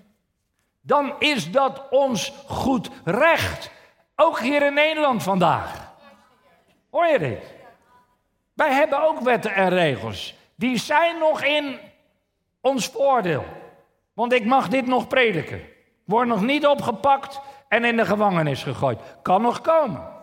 dan 0.81 1.13
is 1.19 1.51
dat 1.51 1.89
ons 1.89 2.33
goed 2.47 2.89
recht. 3.03 3.71
Ook 4.15 4.39
hier 4.39 4.65
in 4.65 4.73
Nederland 4.73 5.23
vandaag. 5.23 5.93
Hoor 6.89 7.07
je 7.07 7.19
dit? 7.19 7.53
Wij 8.53 8.73
hebben 8.73 9.03
ook 9.03 9.19
wetten 9.19 9.53
en 9.53 9.69
regels. 9.69 10.35
Die 10.55 10.77
zijn 10.77 11.17
nog 11.17 11.43
in 11.43 11.79
ons 12.61 12.87
voordeel. 12.87 13.45
Want 14.13 14.33
ik 14.33 14.45
mag 14.45 14.67
dit 14.67 14.87
nog 14.87 15.07
prediken. 15.07 15.61
Word 16.05 16.27
nog 16.27 16.41
niet 16.41 16.65
opgepakt 16.65 17.39
en 17.67 17.85
in 17.85 17.97
de 17.97 18.05
gevangenis 18.05 18.63
gegooid. 18.63 18.99
Kan 19.21 19.41
nog 19.41 19.61
komen. 19.61 20.15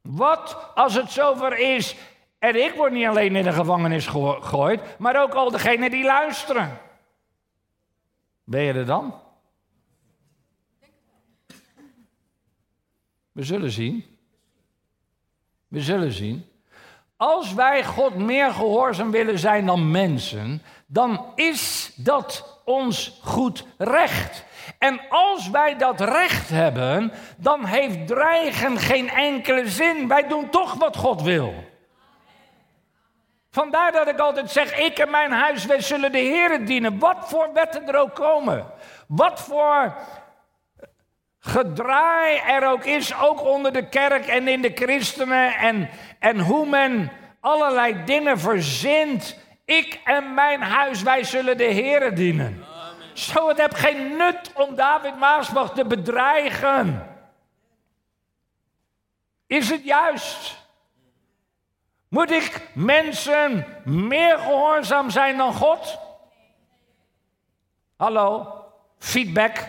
Wat 0.00 0.70
als 0.74 0.94
het 0.94 1.10
zover 1.10 1.58
is 1.58 1.96
en 2.38 2.64
ik 2.64 2.74
word 2.74 2.92
niet 2.92 3.06
alleen 3.06 3.36
in 3.36 3.44
de 3.44 3.52
gevangenis 3.52 4.06
gegooid, 4.06 4.98
maar 4.98 5.22
ook 5.22 5.32
al 5.32 5.50
degenen 5.50 5.90
die 5.90 6.04
luisteren? 6.04 6.78
Ben 8.44 8.62
je 8.62 8.72
er 8.72 8.86
dan? 8.86 9.14
We 13.32 13.44
zullen 13.44 13.70
zien. 13.70 14.18
We 15.68 15.80
zullen 15.80 16.12
zien. 16.12 16.48
Als 17.16 17.54
wij 17.54 17.84
God 17.84 18.14
meer 18.14 18.52
gehoorzaam 18.52 19.10
willen 19.10 19.38
zijn 19.38 19.66
dan 19.66 19.90
mensen, 19.90 20.62
dan 20.86 21.32
is 21.34 21.92
dat 21.96 22.60
ons 22.64 23.18
goed 23.22 23.64
recht. 23.78 24.44
En 24.78 25.00
als 25.08 25.50
wij 25.50 25.76
dat 25.76 26.00
recht 26.00 26.48
hebben, 26.48 27.12
dan 27.36 27.64
heeft 27.64 28.06
dreigen 28.06 28.78
geen 28.78 29.10
enkele 29.10 29.68
zin. 29.68 30.08
Wij 30.08 30.28
doen 30.28 30.48
toch 30.50 30.74
wat 30.74 30.96
God 30.96 31.22
wil. 31.22 31.54
Vandaar 33.50 33.92
dat 33.92 34.08
ik 34.08 34.18
altijd 34.18 34.50
zeg: 34.50 34.78
ik 34.78 34.98
en 34.98 35.10
mijn 35.10 35.32
huis, 35.32 35.64
wij 35.64 35.80
zullen 35.80 36.12
de 36.12 36.18
Heeren 36.18 36.64
dienen. 36.64 36.98
Wat 36.98 37.16
voor 37.20 37.50
wetten 37.52 37.88
er 37.88 37.96
ook 37.96 38.14
komen. 38.14 38.66
Wat 39.06 39.40
voor 39.40 39.94
gedraai 41.38 42.38
er 42.46 42.68
ook 42.68 42.84
is, 42.84 43.18
ook 43.20 43.44
onder 43.44 43.72
de 43.72 43.88
kerk 43.88 44.26
en 44.26 44.48
in 44.48 44.62
de 44.62 44.72
christenen. 44.74 45.54
En, 45.54 45.88
en 46.18 46.40
hoe 46.40 46.66
men 46.66 47.10
allerlei 47.40 48.04
dingen 48.04 48.38
verzint. 48.38 49.42
Ik 49.64 50.00
en 50.04 50.34
mijn 50.34 50.62
huis, 50.62 51.02
wij 51.02 51.24
zullen 51.24 51.56
de 51.56 51.64
Heeren 51.64 52.14
dienen. 52.14 52.73
Zo, 53.14 53.48
het 53.48 53.58
heeft 53.58 53.74
geen 53.74 54.16
nut 54.16 54.52
om 54.54 54.74
David 54.74 55.18
Maasbach 55.18 55.74
te 55.74 55.84
bedreigen. 55.84 57.08
Is 59.46 59.70
het 59.70 59.84
juist? 59.84 60.62
Moet 62.08 62.30
ik 62.30 62.70
mensen 62.74 63.66
meer 63.84 64.38
gehoorzaam 64.38 65.10
zijn 65.10 65.36
dan 65.36 65.52
God? 65.52 65.98
Hallo, 67.96 68.54
feedback. 68.98 69.68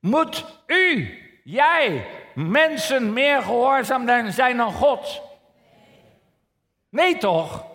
Moet 0.00 0.44
u, 0.66 1.18
jij, 1.44 2.06
mensen 2.34 3.12
meer 3.12 3.42
gehoorzaam 3.42 4.30
zijn 4.30 4.56
dan 4.56 4.72
God? 4.72 5.22
Nee 6.88 7.18
toch? 7.18 7.73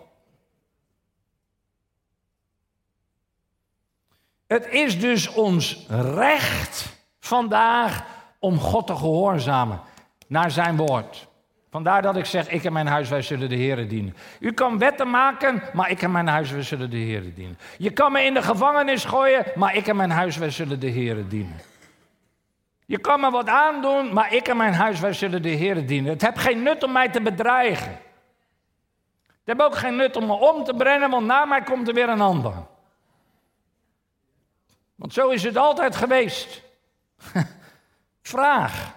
Het 4.50 4.68
is 4.68 5.00
dus 5.00 5.28
ons 5.28 5.86
recht 6.14 6.96
vandaag 7.20 8.04
om 8.38 8.58
God 8.58 8.86
te 8.86 8.96
gehoorzamen 8.96 9.80
naar 10.26 10.50
zijn 10.50 10.76
woord. 10.76 11.28
Vandaar 11.70 12.02
dat 12.02 12.16
ik 12.16 12.24
zeg, 12.24 12.48
ik 12.48 12.64
en 12.64 12.72
mijn 12.72 12.86
huis, 12.86 13.08
wij 13.08 13.22
zullen 13.22 13.48
de 13.48 13.54
Heeren 13.54 13.88
dienen. 13.88 14.16
U 14.40 14.52
kan 14.52 14.78
wetten 14.78 15.10
maken, 15.10 15.62
maar 15.72 15.90
ik 15.90 16.02
en 16.02 16.10
mijn 16.10 16.26
huis, 16.26 16.50
wij 16.50 16.62
zullen 16.62 16.90
de 16.90 16.96
Heeren 16.96 17.34
dienen. 17.34 17.58
Je 17.78 17.90
kan 17.90 18.12
me 18.12 18.22
in 18.22 18.34
de 18.34 18.42
gevangenis 18.42 19.04
gooien, 19.04 19.44
maar 19.54 19.74
ik 19.76 19.86
en 19.86 19.96
mijn 19.96 20.10
huis, 20.10 20.36
wij 20.36 20.50
zullen 20.50 20.80
de 20.80 20.90
Heeren 20.90 21.28
dienen. 21.28 21.60
Je 22.86 22.98
kan 22.98 23.20
me 23.20 23.30
wat 23.30 23.48
aandoen, 23.48 24.12
maar 24.12 24.34
ik 24.34 24.48
en 24.48 24.56
mijn 24.56 24.74
huis, 24.74 25.00
wij 25.00 25.12
zullen 25.12 25.42
de 25.42 25.48
Heeren 25.48 25.86
dienen. 25.86 26.12
Het 26.12 26.22
heeft 26.22 26.38
geen 26.38 26.62
nut 26.62 26.84
om 26.84 26.92
mij 26.92 27.08
te 27.08 27.20
bedreigen. 27.20 27.98
Het 29.26 29.58
heeft 29.58 29.62
ook 29.62 29.76
geen 29.76 29.96
nut 29.96 30.16
om 30.16 30.26
me 30.26 30.32
om 30.32 30.64
te 30.64 30.74
brengen, 30.74 31.10
want 31.10 31.26
na 31.26 31.44
mij 31.44 31.62
komt 31.62 31.88
er 31.88 31.94
weer 31.94 32.08
een 32.08 32.20
ander. 32.20 32.54
Want 35.00 35.12
zo 35.12 35.28
is 35.28 35.42
het 35.42 35.56
altijd 35.56 35.96
geweest. 35.96 36.62
Vraag. 38.22 38.94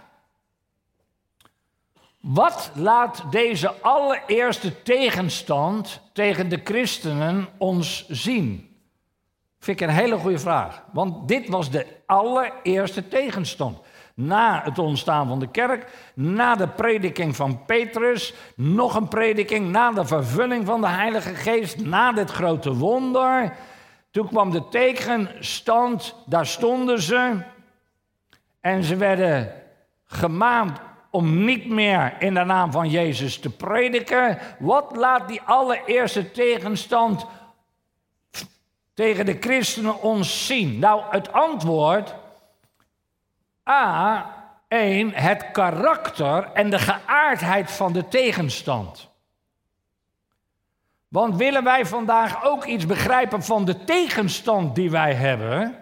Wat 2.20 2.72
laat 2.76 3.24
deze 3.32 3.82
allereerste 3.82 4.82
tegenstand 4.82 6.02
tegen 6.14 6.50
de 6.50 6.62
christenen 6.64 7.48
ons 7.58 8.08
zien? 8.08 8.78
Vind 9.60 9.82
ik 9.82 9.88
een 9.88 9.94
hele 9.94 10.18
goede 10.18 10.40
vraag. 10.40 10.84
Want 10.92 11.28
dit 11.28 11.50
was 11.50 11.72
de 11.72 11.86
allereerste 12.06 13.08
tegenstand. 13.08 13.80
Na 14.16 14.62
het 14.64 14.80
ontstaan 14.80 15.28
van 15.28 15.40
de 15.40 15.52
kerk, 15.52 16.12
na 16.16 16.56
de 16.56 16.68
prediking 16.68 17.36
van 17.36 17.66
Petrus, 17.66 18.34
nog 18.56 18.96
een 18.96 19.08
prediking, 19.08 19.70
na 19.70 19.92
de 19.92 20.06
vervulling 20.06 20.66
van 20.66 20.82
de 20.82 20.88
Heilige 20.88 21.36
Geest, 21.36 21.86
na 21.86 22.12
dit 22.12 22.32
grote 22.32 22.74
wonder. 22.74 23.56
Toen 24.14 24.28
kwam 24.28 24.52
de 24.52 24.68
tegenstand, 24.70 26.16
daar 26.26 26.46
stonden 26.46 27.02
ze. 27.02 27.44
En 28.60 28.84
ze 28.84 28.96
werden 28.96 29.54
gemaand 30.06 30.80
om 31.12 31.46
niet 31.46 31.70
meer 31.70 32.16
in 32.20 32.34
de 32.34 32.44
naam 32.44 32.72
van 32.72 32.90
Jezus 32.90 33.40
te 33.40 33.50
prediken. 33.50 34.40
Wat 34.60 34.96
laat 34.96 35.28
die 35.28 35.42
allereerste 35.42 36.32
tegenstand 36.32 37.26
tegen 38.94 39.26
de 39.26 39.38
christenen 39.40 40.02
ons 40.02 40.46
zien? 40.46 40.80
Nou, 40.80 41.04
het 41.10 41.32
antwoord 41.32 42.16
A. 43.70 44.26
1. 44.68 45.14
Het 45.14 45.52
karakter 45.52 46.52
en 46.52 46.70
de 46.70 46.80
geaardheid 46.80 47.72
van 47.72 47.94
de 47.94 48.08
tegenstand. 48.08 49.13
Want 51.14 51.36
willen 51.36 51.64
wij 51.64 51.86
vandaag 51.86 52.46
ook 52.46 52.66
iets 52.66 52.86
begrijpen 52.86 53.44
van 53.44 53.66
de 53.66 53.84
tegenstand 53.84 54.76
die 54.76 54.92
wij 54.92 55.14
hebben, 55.14 55.76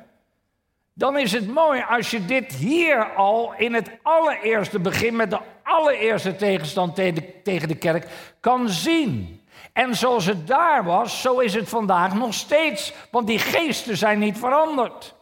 dan 0.93 1.17
is 1.17 1.31
het 1.31 1.47
mooi 1.47 1.83
als 1.89 2.11
je 2.11 2.25
dit 2.25 2.53
hier 2.53 3.13
al 3.13 3.53
in 3.57 3.73
het 3.73 3.91
allereerste 4.01 4.79
begin 4.79 5.15
met 5.15 5.29
de 5.29 5.39
allereerste 5.63 6.35
tegenstand 6.35 6.95
tegen 7.43 7.67
de 7.67 7.75
kerk 7.75 8.07
kan 8.39 8.69
zien. 8.69 9.41
En 9.73 9.95
zoals 9.95 10.25
het 10.25 10.47
daar 10.47 10.83
was, 10.83 11.21
zo 11.21 11.39
is 11.39 11.53
het 11.53 11.69
vandaag 11.69 12.13
nog 12.13 12.33
steeds, 12.33 12.93
want 13.11 13.27
die 13.27 13.39
geesten 13.39 13.97
zijn 13.97 14.19
niet 14.19 14.37
veranderd. 14.37 15.15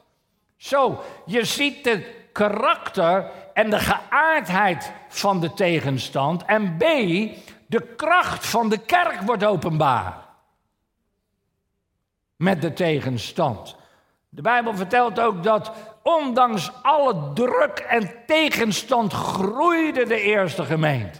Zo, 0.57 1.03
je 1.25 1.45
ziet 1.45 1.85
het 1.85 2.05
karakter 2.31 3.31
en 3.53 3.69
de 3.69 3.79
geaardheid 3.79 4.91
van 5.07 5.39
de 5.39 5.53
tegenstand. 5.53 6.45
En 6.45 6.77
B, 6.77 6.83
de 7.69 7.95
kracht 7.95 8.47
van 8.47 8.69
de 8.69 8.77
kerk 8.77 9.21
wordt 9.21 9.43
openbaar. 9.43 10.27
Met 12.35 12.61
de 12.61 12.73
tegenstand. 12.73 13.75
De 14.29 14.41
Bijbel 14.41 14.75
vertelt 14.75 15.19
ook 15.19 15.43
dat 15.43 15.71
ondanks 16.03 16.71
alle 16.81 17.33
druk 17.33 17.79
en 17.79 18.25
tegenstand 18.25 19.13
groeide 19.13 20.05
de 20.05 20.21
eerste 20.21 20.63
gemeente. 20.63 21.19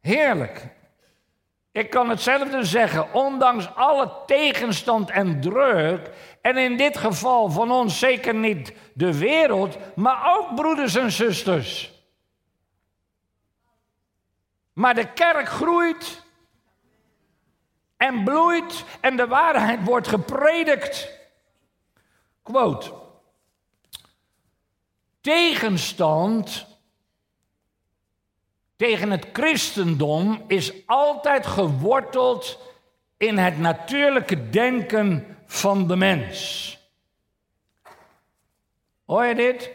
Heerlijk. 0.00 0.68
Ik 1.72 1.90
kan 1.90 2.08
hetzelfde 2.08 2.64
zeggen, 2.64 3.12
ondanks 3.12 3.74
alle 3.74 4.12
tegenstand 4.26 5.10
en 5.10 5.40
druk, 5.40 6.10
en 6.40 6.56
in 6.56 6.76
dit 6.76 6.96
geval 6.98 7.50
van 7.50 7.70
ons 7.70 7.98
zeker 7.98 8.34
niet 8.34 8.72
de 8.94 9.18
wereld, 9.18 9.76
maar 9.94 10.36
ook 10.36 10.54
broeders 10.54 10.94
en 10.94 11.12
zusters. 11.12 11.93
Maar 14.74 14.94
de 14.94 15.12
kerk 15.12 15.48
groeit 15.48 16.22
en 17.96 18.24
bloeit 18.24 18.84
en 19.00 19.16
de 19.16 19.26
waarheid 19.26 19.84
wordt 19.84 20.08
gepredikt. 20.08 21.08
Quote. 22.42 22.92
Tegenstand 25.20 26.66
tegen 28.76 29.10
het 29.10 29.26
christendom 29.32 30.44
is 30.46 30.86
altijd 30.86 31.46
geworteld 31.46 32.58
in 33.16 33.38
het 33.38 33.58
natuurlijke 33.58 34.50
denken 34.50 35.36
van 35.46 35.86
de 35.86 35.96
mens. 35.96 36.78
Hoor 39.04 39.24
je 39.24 39.34
dit? 39.34 39.70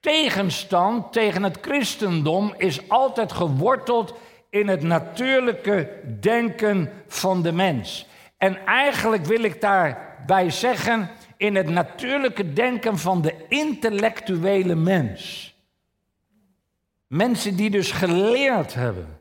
Tegenstand 0.00 1.12
tegen 1.12 1.42
het 1.42 1.58
christendom 1.60 2.54
is 2.56 2.88
altijd 2.88 3.32
geworteld 3.32 4.14
in 4.54 4.68
het 4.68 4.82
natuurlijke 4.82 6.00
denken 6.20 6.90
van 7.06 7.42
de 7.42 7.52
mens. 7.52 8.06
En 8.36 8.66
eigenlijk 8.66 9.24
wil 9.24 9.42
ik 9.42 9.60
daarbij 9.60 10.50
zeggen, 10.50 11.10
in 11.36 11.54
het 11.54 11.68
natuurlijke 11.68 12.52
denken 12.52 12.98
van 12.98 13.22
de 13.22 13.34
intellectuele 13.48 14.74
mens. 14.74 15.54
Mensen 17.06 17.56
die 17.56 17.70
dus 17.70 17.92
geleerd 17.92 18.74
hebben. 18.74 19.20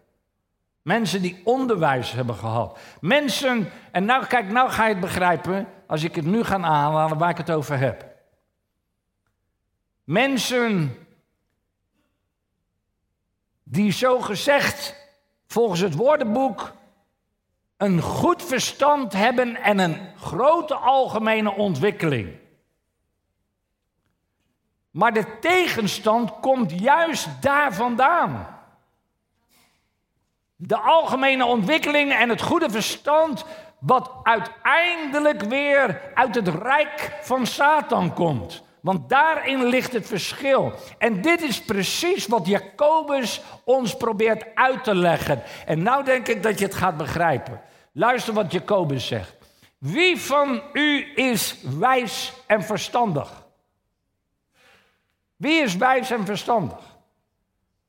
Mensen 0.82 1.22
die 1.22 1.42
onderwijs 1.44 2.12
hebben 2.12 2.36
gehad. 2.36 2.80
Mensen, 3.02 3.70
en 3.92 4.06
nou 4.06 4.26
kijk, 4.26 4.52
nou 4.52 4.70
ga 4.70 4.84
je 4.84 4.92
het 4.92 5.02
begrijpen 5.02 5.68
als 5.88 6.04
ik 6.04 6.16
het 6.16 6.26
nu 6.26 6.44
ga 6.44 6.56
aanhalen 6.56 7.18
waar 7.18 7.30
ik 7.30 7.38
het 7.38 7.52
over 7.52 7.80
heb. 7.80 8.06
Mensen 10.04 10.98
die 13.64 13.92
zo 13.92 14.20
gezegd 14.20 15.02
volgens 15.54 15.80
het 15.80 15.96
woordenboek 15.96 16.74
een 17.78 18.02
goed 18.02 18.44
verstand 18.44 19.14
hebben 19.14 19.56
en 19.56 19.80
een 19.80 19.98
grote 20.18 20.76
algemene 20.76 21.52
ontwikkeling. 21.56 22.36
Maar 24.92 25.14
de 25.14 25.40
tegenstand 25.40 26.40
komt 26.40 26.80
juist 26.80 27.42
daar 27.42 27.74
vandaan. 27.74 28.60
De 30.56 30.78
algemene 30.78 31.46
ontwikkeling 31.46 32.14
en 32.14 32.30
het 32.30 32.42
goede 32.42 32.70
verstand, 32.70 33.46
wat 33.80 34.12
uiteindelijk 34.24 35.42
weer 35.42 36.12
uit 36.14 36.36
het 36.36 36.48
rijk 36.48 37.18
van 37.22 37.46
Satan 37.46 38.14
komt. 38.14 38.64
Want 38.84 39.10
daarin 39.10 39.64
ligt 39.66 39.94
het 39.94 40.08
verschil. 40.08 40.74
En 40.98 41.22
dit 41.22 41.42
is 41.42 41.62
precies 41.62 42.28
wat 42.28 42.48
Jacobus 42.48 43.42
ons 43.64 43.98
probeert 43.98 44.46
uit 44.56 44.84
te 44.84 44.96
leggen. 44.96 45.44
En 45.66 45.84
nou 45.84 46.04
denk 46.04 46.28
ik 46.28 46.44
dat 46.44 46.60
je 46.60 46.66
het 46.66 46.76
gaat 46.76 46.98
begrijpen. 46.98 47.62
Luister 47.92 48.34
wat 48.34 48.52
Jacobus 48.52 49.08
zegt. 49.08 49.36
Wie 49.78 50.22
van 50.22 50.62
u 50.74 51.12
is 51.16 51.58
wijs 51.80 52.34
en 52.46 52.64
verstandig? 52.64 53.44
Wie 55.36 55.62
is 55.62 55.78
wijs 55.78 56.12
en 56.12 56.26
verstandig? 56.26 56.80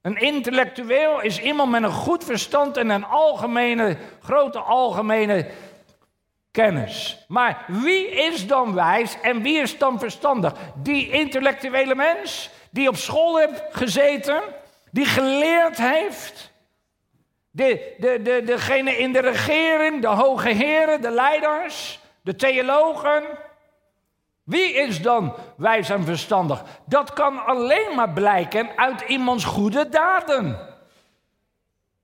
Een 0.03 0.17
intellectueel 0.17 1.21
is 1.21 1.41
iemand 1.41 1.71
met 1.71 1.83
een 1.83 1.93
goed 1.93 2.25
verstand 2.25 2.77
en 2.77 2.89
een 2.89 3.05
algemene, 3.05 3.97
grote 4.23 4.59
algemene 4.59 5.47
kennis. 6.55 7.25
Maar 7.29 7.65
wie 7.69 8.11
is 8.11 8.47
dan 8.47 8.75
wijs 8.75 9.21
en 9.21 9.43
wie 9.43 9.59
is 9.59 9.79
dan 9.79 9.99
verstandig? 9.99 10.53
Die 10.75 11.11
intellectuele 11.11 11.95
mens 11.95 12.51
die 12.71 12.89
op 12.89 12.97
school 12.97 13.37
heeft 13.39 13.63
gezeten, 13.71 14.43
die 14.91 15.05
geleerd 15.05 15.77
heeft. 15.77 16.53
De, 17.51 17.95
de, 17.99 18.23
de, 18.23 18.43
degene 18.45 18.97
in 18.97 19.13
de 19.13 19.21
regering, 19.21 20.01
de 20.01 20.07
hoge 20.07 20.49
heren, 20.49 21.01
de 21.01 21.11
leiders, 21.11 22.01
de 22.23 22.37
theologen. 22.37 23.23
Wie 24.45 24.75
is 24.75 25.03
dan 25.03 25.37
wijs 25.57 25.91
en 25.91 26.05
verstandig? 26.05 26.63
Dat 26.87 27.13
kan 27.13 27.45
alleen 27.45 27.95
maar 27.95 28.11
blijken 28.11 28.69
uit 28.77 29.01
iemands 29.01 29.45
goede 29.45 29.89
daden. 29.89 30.59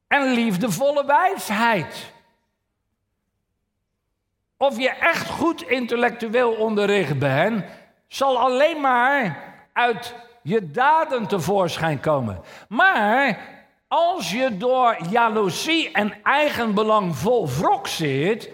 En 0.08 0.32
liefdevolle 0.32 1.06
wijsheid. 1.06 2.12
Of 4.62 4.78
je 4.78 4.88
echt 4.88 5.28
goed 5.28 5.62
intellectueel 5.62 6.52
onderricht 6.52 7.18
bent, 7.18 7.64
zal 8.08 8.38
alleen 8.38 8.80
maar 8.80 9.38
uit 9.72 10.14
je 10.42 10.70
daden 10.70 11.26
tevoorschijn 11.26 12.00
komen. 12.00 12.40
Maar 12.68 13.38
als 13.88 14.30
je 14.30 14.56
door 14.56 14.96
jaloezie 15.10 15.92
en 15.92 16.12
eigenbelang 16.22 17.16
vol 17.16 17.48
wrok 17.48 17.86
zit, 17.86 18.50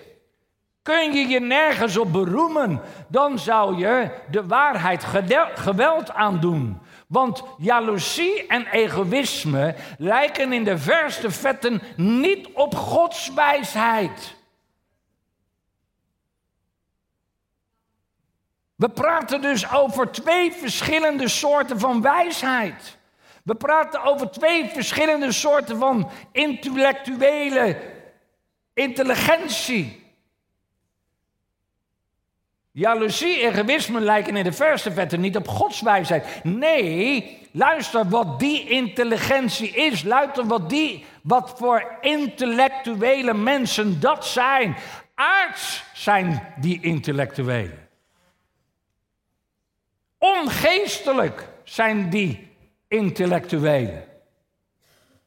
kun 0.83 1.12
je 1.12 1.29
je 1.29 1.40
nergens 1.40 1.97
op 1.97 2.12
beroemen. 2.12 2.81
Dan 3.09 3.38
zou 3.38 3.77
je 3.77 4.11
de 4.31 4.47
waarheid 4.47 5.05
geweld 5.55 6.12
aandoen. 6.12 6.79
Want 7.07 7.42
jaloezie 7.59 8.47
en 8.47 8.66
egoïsme 8.66 9.75
lijken 9.99 10.53
in 10.53 10.64
de 10.64 10.79
verste 10.79 11.31
vetten 11.31 11.83
niet 11.97 12.49
op 12.53 12.75
Gods 12.75 13.35
wijsheid. 13.35 14.36
We 18.77 18.89
praten 18.89 19.43
dus 19.43 19.73
over 19.73 20.11
twee 20.11 20.53
verschillende 20.53 21.29
soorten 21.29 21.79
van 21.79 22.03
wijsheid. 22.03 22.99
We 23.43 23.55
praten 23.55 24.03
over 24.03 24.31
twee 24.31 24.69
verschillende 24.69 25.33
soorten 25.33 25.79
van 25.79 26.11
intellectuele 26.33 27.77
intelligentie. 28.75 30.05
Jaloezie, 32.71 33.41
egoïsme 33.41 34.01
lijken 34.01 34.37
in 34.37 34.45
de 34.45 34.53
verste 34.53 34.93
vette 34.93 35.17
niet 35.17 35.37
op 35.37 35.49
Gods 35.49 35.81
wijsheid. 35.81 36.45
Nee, 36.45 37.39
luister 37.53 38.09
wat 38.09 38.41
die 38.41 38.69
intelligentie 38.69 39.71
is. 39.71 40.03
Luister 40.03 40.47
wat, 40.47 40.71
die, 40.71 41.05
wat 41.23 41.55
voor 41.57 41.99
intellectuele 42.01 43.35
mensen 43.35 44.01
dat 44.01 44.27
zijn. 44.27 44.77
Aards 45.15 45.85
zijn 45.95 46.55
die 46.57 46.79
intellectuelen. 46.81 47.86
Ongeestelijk 50.35 51.49
zijn 51.65 52.11
die 52.11 52.57
intellectuelen. 52.89 54.05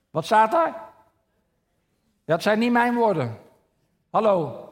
Wat 0.10 0.26
staat 0.26 0.52
daar? 0.52 0.88
Dat 2.26 2.42
zijn 2.42 2.60
niet 2.60 2.72
mijn 2.72 2.96
woorden. 2.96 3.38
Hallo. 4.10 4.68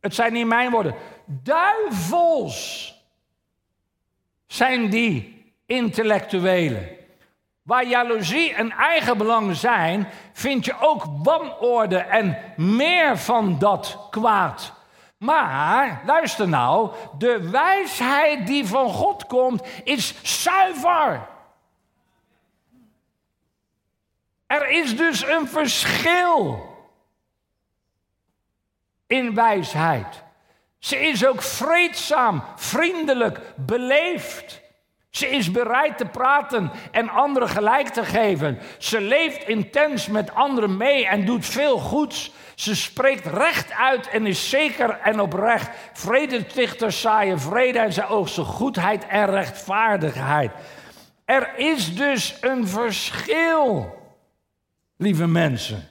Het 0.00 0.14
zijn 0.14 0.32
niet 0.32 0.46
mijn 0.46 0.70
woorden. 0.70 0.94
Duivels 1.24 2.94
zijn 4.46 4.90
die 4.90 5.52
intellectuelen. 5.66 6.88
Waar 7.62 7.86
jaloezie 7.86 8.54
en 8.54 8.70
eigenbelang 8.70 9.56
zijn, 9.56 10.08
vind 10.32 10.64
je 10.64 10.74
ook 10.80 11.04
wanorde 11.22 11.98
en 11.98 12.38
meer 12.56 13.18
van 13.18 13.58
dat 13.58 14.06
kwaad. 14.10 14.77
Maar, 15.18 16.02
luister 16.06 16.48
nou, 16.48 16.94
de 17.18 17.50
wijsheid 17.50 18.46
die 18.46 18.66
van 18.66 18.90
God 18.90 19.26
komt, 19.26 19.62
is 19.84 20.42
zuiver. 20.42 21.28
Er 24.46 24.68
is 24.68 24.96
dus 24.96 25.26
een 25.26 25.48
verschil 25.48 26.66
in 29.06 29.34
wijsheid. 29.34 30.22
Ze 30.78 30.98
is 30.98 31.26
ook 31.26 31.42
vreedzaam, 31.42 32.44
vriendelijk, 32.56 33.40
beleefd. 33.56 34.60
Ze 35.10 35.28
is 35.28 35.50
bereid 35.50 35.98
te 35.98 36.04
praten 36.04 36.70
en 36.90 37.08
anderen 37.08 37.48
gelijk 37.48 37.88
te 37.88 38.04
geven. 38.04 38.58
Ze 38.78 39.00
leeft 39.00 39.48
intens 39.48 40.06
met 40.06 40.34
anderen 40.34 40.76
mee 40.76 41.06
en 41.06 41.24
doet 41.24 41.46
veel 41.46 41.78
goeds. 41.78 42.32
Ze 42.54 42.76
spreekt 42.76 43.26
recht 43.26 43.72
uit 43.72 44.08
en 44.08 44.26
is 44.26 44.50
zeker 44.50 44.90
en 44.90 45.20
oprecht. 45.20 45.70
Vredestichters 45.92 47.00
zaaien 47.00 47.40
vrede 47.40 47.78
en 47.78 47.92
ze 47.92 48.06
oogsten 48.06 48.44
goedheid 48.44 49.06
en 49.06 49.26
rechtvaardigheid. 49.26 50.52
Er 51.24 51.52
is 51.56 51.96
dus 51.96 52.36
een 52.40 52.68
verschil, 52.68 53.96
lieve 54.96 55.26
mensen. 55.26 55.88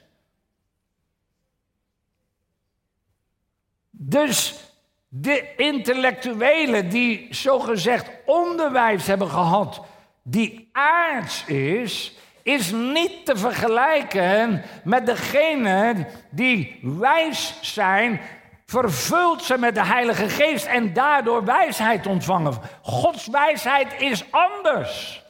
Dus 3.90 4.67
de 5.08 5.54
intellectuelen 5.56 6.88
die 6.88 7.26
zogezegd 7.30 8.10
onderwijs 8.26 9.06
hebben 9.06 9.28
gehad, 9.30 9.80
die 10.22 10.68
aards 10.72 11.44
is, 11.44 12.16
is 12.42 12.70
niet 12.70 13.24
te 13.24 13.36
vergelijken 13.36 14.62
met 14.84 15.06
degene 15.06 16.06
die 16.30 16.78
wijs 16.82 17.58
zijn, 17.60 18.20
vervuld 18.66 19.42
zijn 19.42 19.60
met 19.60 19.74
de 19.74 19.84
Heilige 19.84 20.28
Geest 20.28 20.66
en 20.66 20.92
daardoor 20.92 21.44
wijsheid 21.44 22.06
ontvangen. 22.06 22.54
Gods 22.82 23.26
wijsheid 23.26 24.00
is 24.00 24.24
anders. 24.30 25.22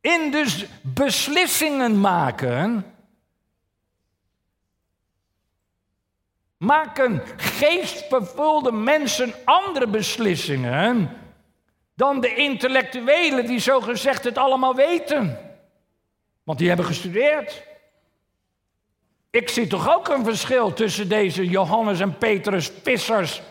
In 0.00 0.30
dus 0.30 0.66
beslissingen 0.82 2.00
maken 2.00 2.93
maken 6.64 7.22
geestvervulde 7.36 8.72
mensen 8.72 9.34
andere 9.44 9.86
beslissingen 9.86 11.10
dan 11.94 12.20
de 12.20 12.34
intellectuelen 12.34 13.46
die 13.46 13.58
zogezegd 13.58 14.24
het 14.24 14.38
allemaal 14.38 14.74
weten. 14.74 15.38
Want 16.42 16.58
die 16.58 16.68
hebben 16.68 16.86
gestudeerd. 16.86 17.62
Ik 19.30 19.48
zie 19.48 19.66
toch 19.66 19.94
ook 19.94 20.08
een 20.08 20.24
verschil 20.24 20.72
tussen 20.72 21.08
deze 21.08 21.48
Johannes 21.48 22.00
en 22.00 22.18
Petrus 22.18 22.72
vissers, 22.82 23.42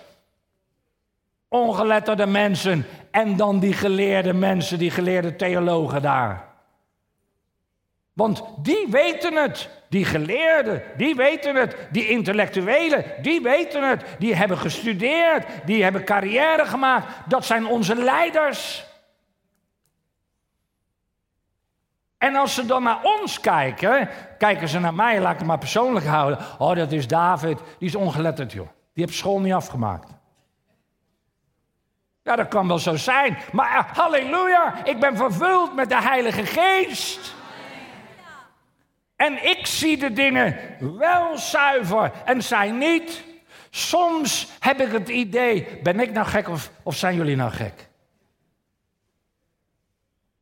ongeletterde 1.47 2.25
mensen, 2.25 2.85
en 3.11 3.37
dan 3.37 3.59
die 3.59 3.73
geleerde 3.73 4.33
mensen, 4.33 4.77
die 4.77 4.91
geleerde 4.91 5.35
theologen 5.35 6.01
daar. 6.01 6.52
Want 8.13 8.43
die 8.57 8.87
weten 8.89 9.35
het. 9.35 9.69
Die 9.89 10.05
geleerden, 10.05 10.83
die 10.97 11.15
weten 11.15 11.55
het. 11.55 11.75
Die 11.91 12.07
intellectuelen, 12.07 13.05
die 13.21 13.41
weten 13.41 13.89
het. 13.89 14.05
Die 14.19 14.35
hebben 14.35 14.57
gestudeerd, 14.57 15.45
die 15.65 15.83
hebben 15.83 16.05
carrière 16.05 16.65
gemaakt. 16.65 17.07
Dat 17.27 17.45
zijn 17.45 17.65
onze 17.65 17.95
leiders. 17.95 18.85
En 22.17 22.35
als 22.35 22.53
ze 22.53 22.65
dan 22.65 22.83
naar 22.83 23.03
ons 23.03 23.39
kijken, 23.39 24.09
kijken 24.37 24.67
ze 24.67 24.79
naar 24.79 24.93
mij, 24.93 25.19
laat 25.19 25.31
ik 25.31 25.37
het 25.37 25.47
maar 25.47 25.57
persoonlijk 25.57 26.05
houden. 26.05 26.39
Oh, 26.57 26.75
dat 26.75 26.91
is 26.91 27.07
David, 27.07 27.57
die 27.79 27.87
is 27.87 27.95
ongeletterd, 27.95 28.51
joh. 28.51 28.67
Die 28.93 29.03
heeft 29.05 29.17
school 29.17 29.39
niet 29.39 29.53
afgemaakt. 29.53 30.09
Ja, 32.23 32.35
dat 32.35 32.47
kan 32.47 32.67
wel 32.67 32.79
zo 32.79 32.95
zijn. 32.95 33.37
Maar 33.51 33.77
uh, 33.77 33.97
halleluja, 33.97 34.85
ik 34.85 34.99
ben 34.99 35.17
vervuld 35.17 35.75
met 35.75 35.89
de 35.89 36.01
Heilige 36.01 36.45
Geest. 36.45 37.35
En 39.15 39.45
ik 39.45 39.65
zie 39.65 39.97
de 39.97 40.13
dingen 40.13 40.57
wel 40.97 41.37
zuiver 41.37 42.11
en 42.25 42.43
zij 42.43 42.71
niet. 42.71 43.23
Soms 43.69 44.47
heb 44.59 44.81
ik 44.81 44.91
het 44.91 45.09
idee, 45.09 45.79
ben 45.83 45.99
ik 45.99 46.11
nou 46.11 46.27
gek 46.27 46.49
of, 46.49 46.71
of 46.83 46.95
zijn 46.95 47.15
jullie 47.15 47.35
nou 47.35 47.51
gek? 47.51 47.89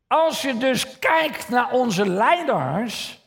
Als 0.08 0.42
je 0.42 0.58
dus 0.58 1.00
kijkt 1.00 1.50
naar 1.50 1.72
onze 1.72 2.08
leiders 2.10 3.20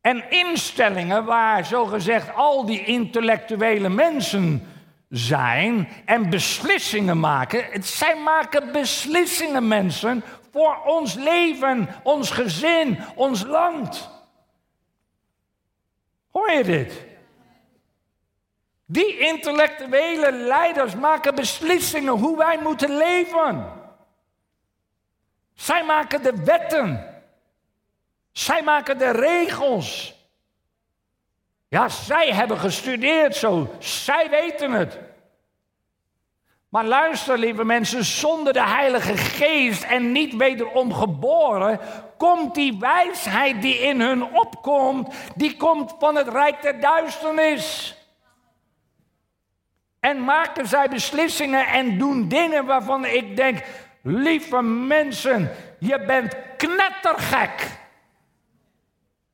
en 0.00 0.30
instellingen 0.30 1.24
waar 1.24 1.64
zogezegd 1.64 2.34
al 2.34 2.66
die 2.66 2.84
intellectuele 2.84 3.88
mensen 3.88 4.66
zijn 5.08 5.88
en 6.04 6.30
beslissingen 6.30 7.20
maken. 7.20 7.82
Zij 7.82 8.16
maken 8.16 8.72
beslissingen, 8.72 9.68
mensen, 9.68 10.24
voor 10.52 10.82
ons 10.84 11.14
leven, 11.14 11.88
ons 12.02 12.30
gezin, 12.30 12.98
ons 13.14 13.44
land. 13.44 14.10
Hoor 16.30 16.50
je 16.50 16.64
dit? 16.64 17.06
Die 18.86 19.18
intellectuele 19.18 20.32
leiders 20.32 20.94
maken 20.94 21.34
beslissingen 21.34 22.12
hoe 22.12 22.36
wij 22.36 22.58
moeten 22.62 22.96
leven. 22.96 23.72
Zij 25.54 25.84
maken 25.84 26.22
de 26.22 26.44
wetten. 26.44 27.22
Zij 28.32 28.62
maken 28.62 28.98
de 28.98 29.10
regels. 29.10 30.16
Ja, 31.68 31.88
zij 31.88 32.32
hebben 32.32 32.58
gestudeerd 32.58 33.36
zo. 33.36 33.74
Zij 33.78 34.30
weten 34.30 34.72
het. 34.72 34.98
Maar 36.68 36.84
luister, 36.84 37.38
lieve 37.38 37.64
mensen, 37.64 38.04
zonder 38.04 38.52
de 38.52 38.66
Heilige 38.66 39.16
Geest 39.16 39.82
en 39.82 40.12
niet 40.12 40.36
wederom 40.36 40.92
geboren, 40.92 41.80
komt 42.16 42.54
die 42.54 42.78
wijsheid 42.78 43.62
die 43.62 43.78
in 43.78 44.00
hun 44.00 44.22
opkomt, 44.36 45.14
die 45.36 45.56
komt 45.56 45.94
van 45.98 46.16
het 46.16 46.28
rijk 46.28 46.62
der 46.62 46.80
duisternis. 46.80 47.96
En 50.00 50.24
maken 50.24 50.66
zij 50.66 50.88
beslissingen 50.88 51.66
en 51.66 51.98
doen 51.98 52.28
dingen 52.28 52.66
waarvan 52.66 53.04
ik 53.04 53.36
denk, 53.36 53.64
lieve 54.02 54.62
mensen, 54.62 55.50
je 55.78 56.04
bent 56.06 56.36
knettergek. 56.56 57.78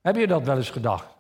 Heb 0.01 0.17
je 0.17 0.27
dat 0.27 0.43
wel 0.43 0.57
eens 0.57 0.71
gedacht? 0.71 1.14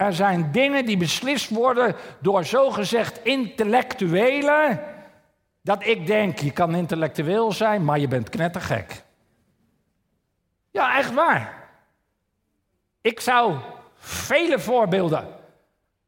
Er 0.00 0.14
zijn 0.14 0.52
dingen 0.52 0.86
die 0.86 0.96
beslist 0.96 1.50
worden 1.50 1.94
door 2.20 2.44
zogezegd 2.44 3.24
intellectuelen. 3.24 4.80
Dat 5.62 5.86
ik 5.86 6.06
denk, 6.06 6.38
je 6.38 6.50
kan 6.50 6.74
intellectueel 6.74 7.52
zijn, 7.52 7.84
maar 7.84 7.98
je 7.98 8.08
bent 8.08 8.28
knettergek. 8.28 9.02
Ja, 10.70 10.96
echt 10.96 11.14
waar. 11.14 11.68
Ik 13.00 13.20
zou 13.20 13.56
vele 13.98 14.58
voorbeelden 14.58 15.28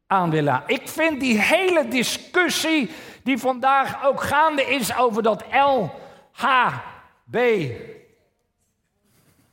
aan 0.07 0.31
willen. 0.31 0.63
Ik 0.67 0.89
vind 0.89 1.21
die 1.21 1.41
hele 1.41 1.89
discussie 1.89 2.91
die 3.23 3.39
vandaag 3.39 4.05
ook 4.05 4.23
gaande 4.23 4.63
is 4.63 4.97
over 4.97 5.23
dat 5.23 5.45
LHB. 5.51 5.97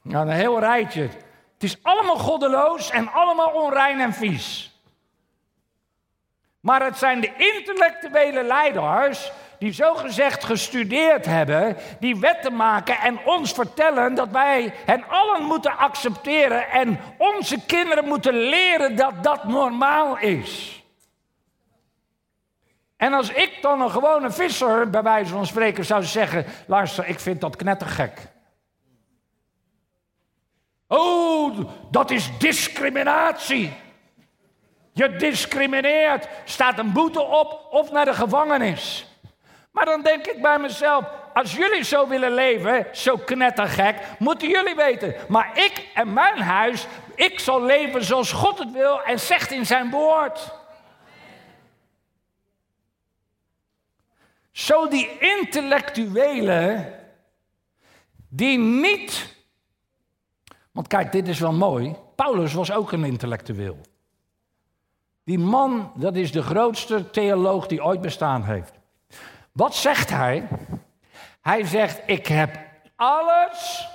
Nou, 0.02 0.28
een 0.28 0.36
heel 0.36 0.60
rijtje. 0.60 1.10
Het 1.60 1.70
is 1.70 1.84
allemaal 1.84 2.18
goddeloos 2.18 2.90
en 2.90 3.12
allemaal 3.12 3.50
onrein 3.50 4.00
en 4.00 4.14
vies. 4.14 4.80
Maar 6.60 6.84
het 6.84 6.98
zijn 6.98 7.22
de 7.22 7.34
intellectuele 7.38 8.44
leiders 8.44 9.32
die 9.58 9.74
zogezegd 9.74 10.44
gestudeerd 10.44 11.26
hebben, 11.26 11.78
die 12.00 12.20
wetten 12.20 12.56
maken 12.56 12.98
en 13.00 13.20
ons 13.26 13.52
vertellen 13.52 14.16
dat 14.16 14.30
wij 14.30 14.74
hen 14.86 15.04
allen 15.08 15.44
moeten 15.44 15.78
accepteren 15.78 16.70
en 16.70 17.00
onze 17.18 17.66
kinderen 17.66 18.06
moeten 18.06 18.34
leren 18.34 18.96
dat 18.96 19.24
dat 19.24 19.44
normaal 19.44 20.18
is. 20.18 20.84
En 22.98 23.14
als 23.14 23.30
ik 23.30 23.58
dan 23.62 23.82
een 23.82 23.92
gewone 23.92 24.32
visser, 24.32 24.90
bij 24.90 25.04
wijze 25.04 25.32
van 25.32 25.46
spreken, 25.46 25.86
zou 25.86 26.04
zeggen: 26.04 26.46
luister, 26.68 27.08
ik 27.08 27.20
vind 27.20 27.42
dat 27.42 27.56
knettergek. 27.56 28.38
Oh, 30.92 31.60
dat 31.92 32.12
is 32.12 32.30
discriminatie. 32.38 33.74
Je 34.94 35.16
discrimineert, 35.16 36.28
staat 36.46 36.80
een 36.80 36.92
boete 36.92 37.22
op 37.22 37.68
of 37.72 37.92
naar 37.92 38.06
de 38.06 38.14
gevangenis. 38.14 39.08
Maar 39.72 39.86
dan 39.86 40.02
denk 40.02 40.28
ik 40.28 40.42
bij 40.42 40.60
mezelf, 40.60 41.06
als 41.34 41.56
jullie 41.56 41.84
zo 41.84 42.08
willen 42.08 42.34
leven, 42.34 42.88
zo 42.92 43.18
knettergek, 43.18 43.96
moeten 44.20 44.50
jullie 44.50 44.76
weten. 44.76 45.16
Maar 45.28 45.58
ik 45.58 45.88
en 45.94 46.14
mijn 46.14 46.42
huis, 46.42 46.86
ik 47.16 47.40
zal 47.40 47.62
leven 47.62 48.04
zoals 48.04 48.32
God 48.32 48.60
het 48.60 48.72
wil 48.72 49.04
en 49.04 49.20
zegt 49.20 49.52
in 49.52 49.66
zijn 49.66 49.90
woord. 49.90 50.54
Zo 54.52 54.88
die 54.88 55.18
intellectuelen 55.20 56.94
die 58.30 58.58
niet. 58.58 59.38
Want 60.80 60.92
kijk, 60.92 61.12
dit 61.12 61.28
is 61.28 61.40
wel 61.40 61.54
mooi. 61.54 61.96
Paulus 62.16 62.54
was 62.54 62.72
ook 62.72 62.92
een 62.92 63.04
intellectueel. 63.04 63.78
Die 65.24 65.40
man, 65.40 65.92
dat 65.96 66.16
is 66.16 66.32
de 66.32 66.42
grootste 66.42 67.10
theoloog 67.10 67.68
die 67.68 67.84
ooit 67.84 68.02
bestaan 68.02 68.44
heeft. 68.44 68.74
Wat 69.52 69.76
zegt 69.76 70.10
hij? 70.10 70.48
Hij 71.42 71.66
zegt: 71.66 72.02
Ik 72.06 72.28
heb 72.28 72.60
alles, 72.96 73.88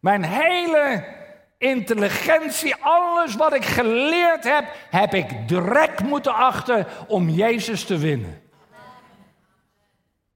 mijn 0.00 0.24
hele 0.24 1.04
intelligentie, 1.58 2.74
alles 2.80 3.34
wat 3.34 3.54
ik 3.54 3.64
geleerd 3.64 4.44
heb, 4.44 4.64
heb 4.90 5.14
ik 5.14 5.48
drek 5.48 6.02
moeten 6.02 6.34
achten 6.34 6.86
om 7.06 7.28
Jezus 7.28 7.84
te 7.84 7.98
winnen. 7.98 8.42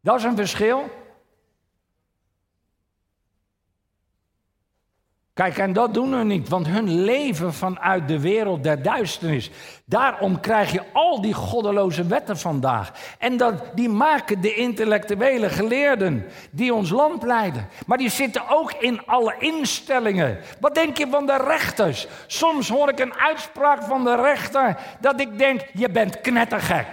Dat 0.00 0.18
is 0.18 0.24
een 0.24 0.36
verschil. 0.36 0.90
Kijk, 5.34 5.58
en 5.58 5.72
dat 5.72 5.94
doen 5.94 6.18
we 6.18 6.24
niet, 6.24 6.48
want 6.48 6.66
hun 6.66 7.00
leven 7.04 7.54
vanuit 7.54 8.08
de 8.08 8.20
wereld 8.20 8.62
der 8.62 8.82
duisternis. 8.82 9.50
Daarom 9.84 10.40
krijg 10.40 10.72
je 10.72 10.82
al 10.92 11.20
die 11.20 11.34
goddeloze 11.34 12.06
wetten 12.06 12.38
vandaag. 12.38 12.92
En 13.18 13.36
dat, 13.36 13.54
die 13.74 13.88
maken 13.88 14.40
de 14.40 14.54
intellectuele 14.54 15.48
geleerden 15.48 16.26
die 16.50 16.74
ons 16.74 16.90
land 16.90 17.22
leiden. 17.22 17.68
Maar 17.86 17.98
die 17.98 18.10
zitten 18.10 18.48
ook 18.48 18.72
in 18.72 19.06
alle 19.06 19.34
instellingen. 19.38 20.38
Wat 20.60 20.74
denk 20.74 20.96
je 20.96 21.06
van 21.10 21.26
de 21.26 21.36
rechters? 21.36 22.06
Soms 22.26 22.68
hoor 22.68 22.88
ik 22.88 22.98
een 22.98 23.14
uitspraak 23.14 23.82
van 23.82 24.04
de 24.04 24.16
rechter 24.16 24.76
dat 25.00 25.20
ik 25.20 25.38
denk, 25.38 25.60
je 25.72 25.90
bent 25.90 26.20
knettergek. 26.20 26.86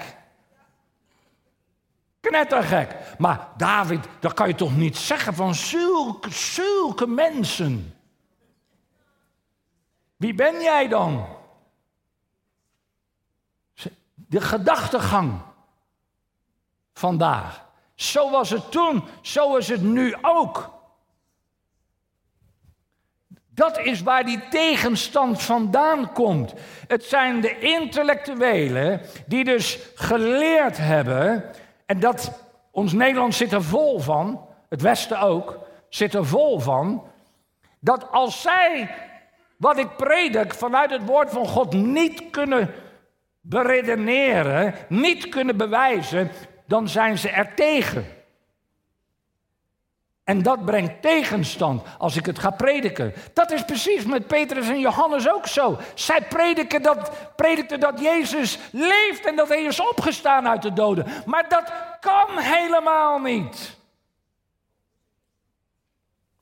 Knettergek. 2.22 2.96
Maar 3.18 3.48
David, 3.58 4.00
dat 4.20 4.34
kan 4.34 4.48
je 4.48 4.56
toch 4.56 4.78
niet 4.78 4.98
zeggen 4.98 5.34
van 5.34 5.56
zulke, 5.56 6.32
zulke 6.32 7.08
mensen. 7.08 7.96
Wie 10.22 10.34
ben 10.34 10.62
jij 10.62 10.88
dan? 10.88 11.26
De 14.14 14.42
gedachtegang 14.42 15.40
vandaag. 16.94 17.66
Zo 17.96 18.30
was 18.30 18.50
het 18.50 18.72
toen, 18.72 19.04
zo 19.22 19.56
is 19.56 19.68
het 19.68 19.82
nu 19.82 20.16
ook. 20.22 20.80
Dat 23.50 23.80
is 23.80 24.02
waar 24.02 24.26
die 24.26 24.48
tegenstand 24.48 25.42
vandaan 25.42 26.14
komt. 26.14 26.54
Het 26.88 27.04
zijn 27.04 27.42
de 27.42 27.60
intellectuelen 27.60 29.02
die 29.28 29.44
dus 29.44 29.80
geleerd 29.96 30.78
hebben, 30.78 31.52
en 31.86 32.00
dat 32.00 32.46
ons 32.72 32.94
Nederland 32.94 33.36
zit 33.36 33.52
er 33.52 33.64
vol 33.64 34.00
van, 34.00 34.48
het 34.70 34.82
Westen 34.82 35.20
ook, 35.20 35.60
zit 35.90 36.14
er 36.14 36.26
vol 36.26 36.60
van, 36.60 37.04
dat 37.80 38.12
als 38.12 38.42
zij 38.42 38.96
wat 39.62 39.78
ik 39.78 39.96
predik 39.96 40.54
vanuit 40.54 40.92
het 40.92 41.06
woord 41.06 41.30
van 41.30 41.48
God 41.48 41.74
niet 41.74 42.30
kunnen 42.30 42.74
beredeneren, 43.42 44.76
niet 44.90 45.30
kunnen 45.30 45.58
bewijzen, 45.58 46.32
dan 46.66 46.88
zijn 46.88 47.18
ze 47.18 47.30
er 47.30 47.54
tegen. 47.56 48.06
En 50.24 50.44
dat 50.44 50.66
brengt 50.66 51.02
tegenstand 51.02 51.84
als 51.98 52.16
ik 52.16 52.26
het 52.26 52.40
ga 52.40 52.50
prediken. 52.50 53.14
Dat 53.34 53.52
is 53.52 53.66
precies 53.66 54.06
met 54.06 54.28
Petrus 54.28 54.70
en 54.70 54.80
Johannes 54.80 55.30
ook 55.30 55.48
zo. 55.48 55.78
Zij 55.94 56.22
prediken 56.22 56.82
dat, 56.82 57.12
predikten 57.36 57.80
dat 57.80 58.00
Jezus 58.00 58.60
leeft 58.72 59.26
en 59.26 59.36
dat 59.36 59.48
hij 59.48 59.64
is 59.64 59.80
opgestaan 59.80 60.48
uit 60.48 60.62
de 60.62 60.74
doden. 60.74 61.08
Maar 61.26 61.50
dat 61.50 61.74
kan 62.00 62.38
helemaal 62.38 63.20
niet. 63.20 63.78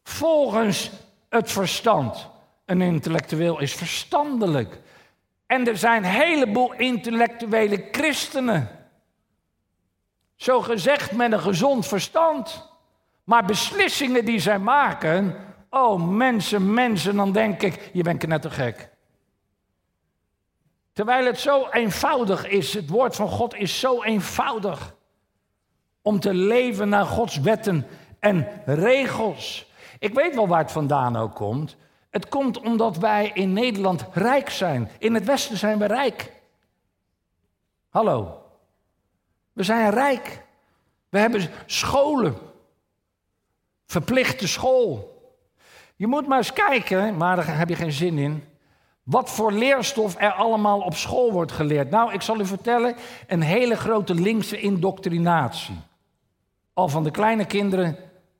Volgens 0.03 0.91
het 1.29 1.51
verstand. 1.51 2.37
Een 2.69 2.81
intellectueel 2.81 3.59
is 3.59 3.73
verstandelijk. 3.73 4.79
En 5.45 5.67
er 5.67 5.77
zijn 5.77 6.03
een 6.03 6.09
heleboel 6.09 6.73
intellectuele 6.73 7.87
christenen. 7.91 8.69
Zo 10.35 10.61
gezegd 10.61 11.11
met 11.11 11.31
een 11.31 11.39
gezond 11.39 11.87
verstand. 11.87 12.69
Maar 13.23 13.45
beslissingen 13.45 14.25
die 14.25 14.39
zij 14.39 14.59
maken. 14.59 15.35
Oh, 15.69 16.09
mensen, 16.09 16.73
mensen, 16.73 17.15
dan 17.15 17.31
denk 17.31 17.61
ik, 17.61 17.89
je 17.93 18.03
bent 18.03 18.19
knettergek. 18.19 18.89
Terwijl 20.93 21.25
het 21.25 21.39
zo 21.39 21.67
eenvoudig 21.69 22.47
is, 22.47 22.73
het 22.73 22.89
woord 22.89 23.15
van 23.15 23.27
God 23.27 23.55
is 23.55 23.79
zo 23.79 24.03
eenvoudig. 24.03 24.95
Om 26.01 26.19
te 26.19 26.33
leven 26.33 26.89
naar 26.89 27.05
Gods 27.05 27.39
wetten 27.39 27.87
en 28.19 28.47
regels. 28.65 29.71
Ik 29.99 30.13
weet 30.13 30.35
wel 30.35 30.47
waar 30.47 30.61
het 30.61 30.71
vandaan 30.71 31.15
ook 31.15 31.35
komt. 31.35 31.77
Het 32.09 32.29
komt 32.29 32.59
omdat 32.59 32.97
wij 32.97 33.31
in 33.33 33.53
Nederland 33.53 34.05
rijk 34.11 34.49
zijn. 34.49 34.89
In 34.97 35.13
het 35.13 35.25
Westen 35.25 35.57
zijn 35.57 35.79
we 35.79 35.85
rijk. 35.85 36.31
Hallo. 37.89 38.43
We 39.53 39.63
zijn 39.63 39.89
rijk. 39.89 40.45
We 41.09 41.19
hebben 41.19 41.49
scholen. 41.65 42.37
Verplichte 43.85 44.47
school. 44.47 45.17
Je 45.95 46.07
moet 46.07 46.27
maar 46.27 46.37
eens 46.37 46.53
kijken, 46.53 47.17
maar 47.17 47.35
daar 47.35 47.57
heb 47.57 47.69
je 47.69 47.75
geen 47.75 47.91
zin 47.91 48.17
in. 48.17 48.43
Wat 49.03 49.29
voor 49.29 49.51
leerstof 49.51 50.15
er 50.17 50.31
allemaal 50.31 50.79
op 50.79 50.95
school 50.95 51.31
wordt 51.31 51.51
geleerd. 51.51 51.89
Nou, 51.89 52.13
ik 52.13 52.21
zal 52.21 52.39
u 52.39 52.45
vertellen, 52.45 52.95
een 53.27 53.41
hele 53.41 53.75
grote 53.75 54.13
linkse 54.13 54.59
indoctrinatie. 54.59 55.77
Al 56.73 56.89
van 56.89 57.03
de 57.03 57.11
kleine 57.11 57.45
kinderen 57.45 57.97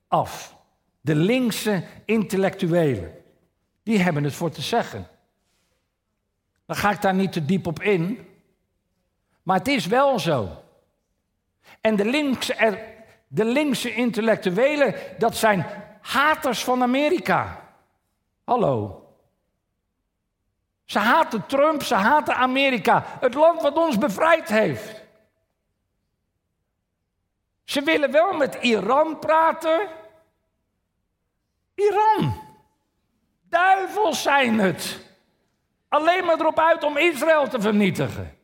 af. 0.08 0.56
De 1.00 1.14
linkse 1.14 1.84
intellectuelen 2.04 3.19
die 3.90 3.98
hebben 3.98 4.24
het 4.24 4.34
voor 4.34 4.50
te 4.50 4.62
zeggen. 4.62 5.08
Dan 6.66 6.76
ga 6.76 6.90
ik 6.90 7.00
daar 7.00 7.14
niet 7.14 7.32
te 7.32 7.44
diep 7.44 7.66
op 7.66 7.82
in. 7.82 8.28
Maar 9.42 9.58
het 9.58 9.68
is 9.68 9.86
wel 9.86 10.18
zo. 10.18 10.48
En 11.80 11.96
de 11.96 12.04
linkse, 12.04 12.84
de 13.26 13.44
linkse 13.44 13.94
intellectuelen, 13.94 14.94
dat 15.18 15.36
zijn 15.36 15.66
haters 16.00 16.64
van 16.64 16.82
Amerika. 16.82 17.68
Hallo. 18.44 19.04
Ze 20.84 20.98
haten 20.98 21.46
Trump, 21.46 21.82
ze 21.82 21.94
haten 21.94 22.34
Amerika, 22.34 23.04
het 23.20 23.34
land 23.34 23.62
wat 23.62 23.76
ons 23.76 23.98
bevrijd 23.98 24.48
heeft. 24.48 25.02
Ze 27.64 27.82
willen 27.82 28.10
wel 28.10 28.32
met 28.32 28.54
Iran 28.54 29.18
praten. 29.18 29.88
Iran. 31.74 32.49
Duivels 33.50 34.22
zijn 34.22 34.58
het. 34.58 34.98
Alleen 35.88 36.24
maar 36.24 36.40
erop 36.40 36.58
uit 36.58 36.84
om 36.84 36.96
Israël 36.96 37.48
te 37.48 37.60
vernietigen. 37.60 38.34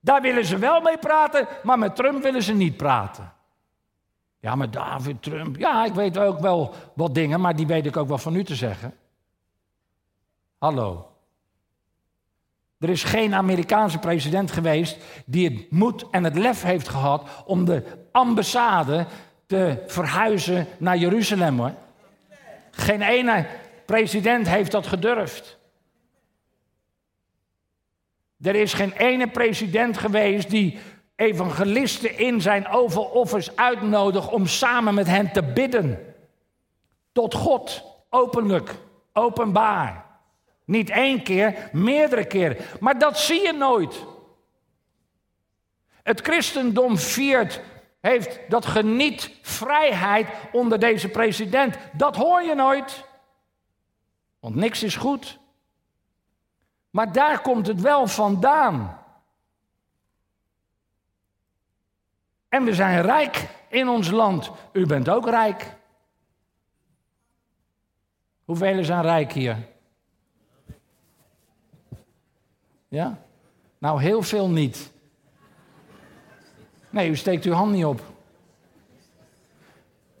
Daar 0.00 0.20
willen 0.20 0.44
ze 0.44 0.58
wel 0.58 0.80
mee 0.80 0.98
praten, 0.98 1.46
maar 1.62 1.78
met 1.78 1.96
Trump 1.96 2.22
willen 2.22 2.42
ze 2.42 2.52
niet 2.52 2.76
praten. 2.76 3.32
Ja, 4.40 4.54
maar 4.54 4.70
David 4.70 5.22
Trump. 5.22 5.56
Ja, 5.56 5.84
ik 5.84 5.94
weet 5.94 6.18
ook 6.18 6.40
wel 6.40 6.74
wat 6.94 7.14
dingen, 7.14 7.40
maar 7.40 7.56
die 7.56 7.66
weet 7.66 7.86
ik 7.86 7.96
ook 7.96 8.08
wel 8.08 8.18
van 8.18 8.34
u 8.34 8.44
te 8.44 8.54
zeggen. 8.54 8.94
Hallo. 10.58 11.06
Er 12.78 12.88
is 12.88 13.04
geen 13.04 13.34
Amerikaanse 13.34 13.98
president 13.98 14.50
geweest 14.50 15.04
die 15.26 15.48
het 15.48 15.70
moed 15.70 16.04
en 16.10 16.24
het 16.24 16.38
lef 16.38 16.62
heeft 16.62 16.88
gehad 16.88 17.28
om 17.44 17.64
de 17.64 17.84
ambassade 18.12 19.06
te 19.46 19.82
verhuizen 19.86 20.66
naar 20.78 20.96
Jeruzalem 20.96 21.58
hoor. 21.58 21.74
Geen 22.70 23.02
ene 23.02 23.46
president 23.92 24.48
heeft 24.48 24.70
dat 24.70 24.86
gedurfd. 24.86 25.58
Er 28.42 28.54
is 28.54 28.74
geen 28.74 28.92
ene 28.92 29.28
president 29.28 29.98
geweest 29.98 30.50
die 30.50 30.78
evangelisten 31.16 32.18
in 32.18 32.40
zijn 32.40 32.68
Oval 32.68 33.04
Office 33.04 33.52
uitnodigt 33.54 34.28
om 34.28 34.46
samen 34.46 34.94
met 34.94 35.06
hen 35.06 35.32
te 35.32 35.42
bidden. 35.42 36.14
Tot 37.12 37.34
God, 37.34 37.84
openlijk, 38.10 38.74
openbaar. 39.12 40.04
Niet 40.64 40.90
één 40.90 41.22
keer, 41.22 41.70
meerdere 41.72 42.24
keren. 42.24 42.56
Maar 42.80 42.98
dat 42.98 43.18
zie 43.18 43.42
je 43.42 43.52
nooit. 43.52 44.04
Het 46.02 46.20
christendom 46.20 46.98
viert, 46.98 47.60
heeft 48.00 48.40
dat 48.48 48.66
geniet 48.66 49.30
vrijheid 49.42 50.28
onder 50.52 50.78
deze 50.78 51.08
president. 51.08 51.76
Dat 51.92 52.16
hoor 52.16 52.42
je 52.42 52.54
nooit. 52.54 53.10
Want 54.42 54.54
niks 54.54 54.82
is 54.82 54.96
goed. 54.96 55.38
Maar 56.90 57.12
daar 57.12 57.40
komt 57.40 57.66
het 57.66 57.80
wel 57.80 58.06
vandaan. 58.06 58.98
En 62.48 62.64
we 62.64 62.74
zijn 62.74 63.02
rijk 63.02 63.48
in 63.68 63.88
ons 63.88 64.10
land. 64.10 64.50
U 64.72 64.86
bent 64.86 65.08
ook 65.08 65.28
rijk. 65.28 65.76
Hoeveel 68.44 68.84
zijn 68.84 69.02
rijk 69.02 69.32
hier? 69.32 69.68
Ja? 72.88 73.18
Nou, 73.78 74.00
heel 74.00 74.22
veel 74.22 74.48
niet. 74.48 74.92
Nee, 76.90 77.10
u 77.10 77.16
steekt 77.16 77.44
uw 77.44 77.52
hand 77.52 77.72
niet 77.72 77.84
op. 77.84 78.00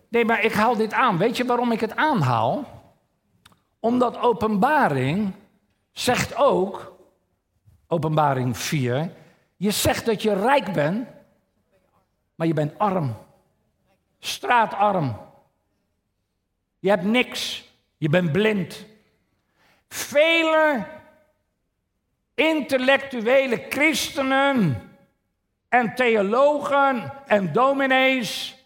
Nee, 0.08 0.24
maar 0.24 0.44
ik 0.44 0.52
haal 0.52 0.76
dit 0.76 0.92
aan. 0.92 1.18
Weet 1.18 1.36
je 1.36 1.44
waarom 1.44 1.72
ik 1.72 1.80
het 1.80 1.96
aanhaal? 1.96 2.81
Omdat 3.82 4.18
openbaring 4.18 5.32
zegt 5.92 6.36
ook, 6.36 6.98
openbaring 7.86 8.56
4, 8.56 9.12
je 9.56 9.70
zegt 9.70 10.06
dat 10.06 10.22
je 10.22 10.34
rijk 10.34 10.72
bent, 10.72 11.08
maar 12.34 12.46
je 12.46 12.52
bent 12.54 12.78
arm. 12.78 13.16
Straatarm. 14.18 15.16
Je 16.78 16.88
hebt 16.88 17.04
niks. 17.04 17.64
Je 17.96 18.08
bent 18.08 18.32
blind. 18.32 18.86
Vele 19.88 20.86
intellectuele 22.34 23.66
christenen 23.68 24.90
en 25.68 25.94
theologen 25.94 27.12
en 27.26 27.52
dominees 27.52 28.56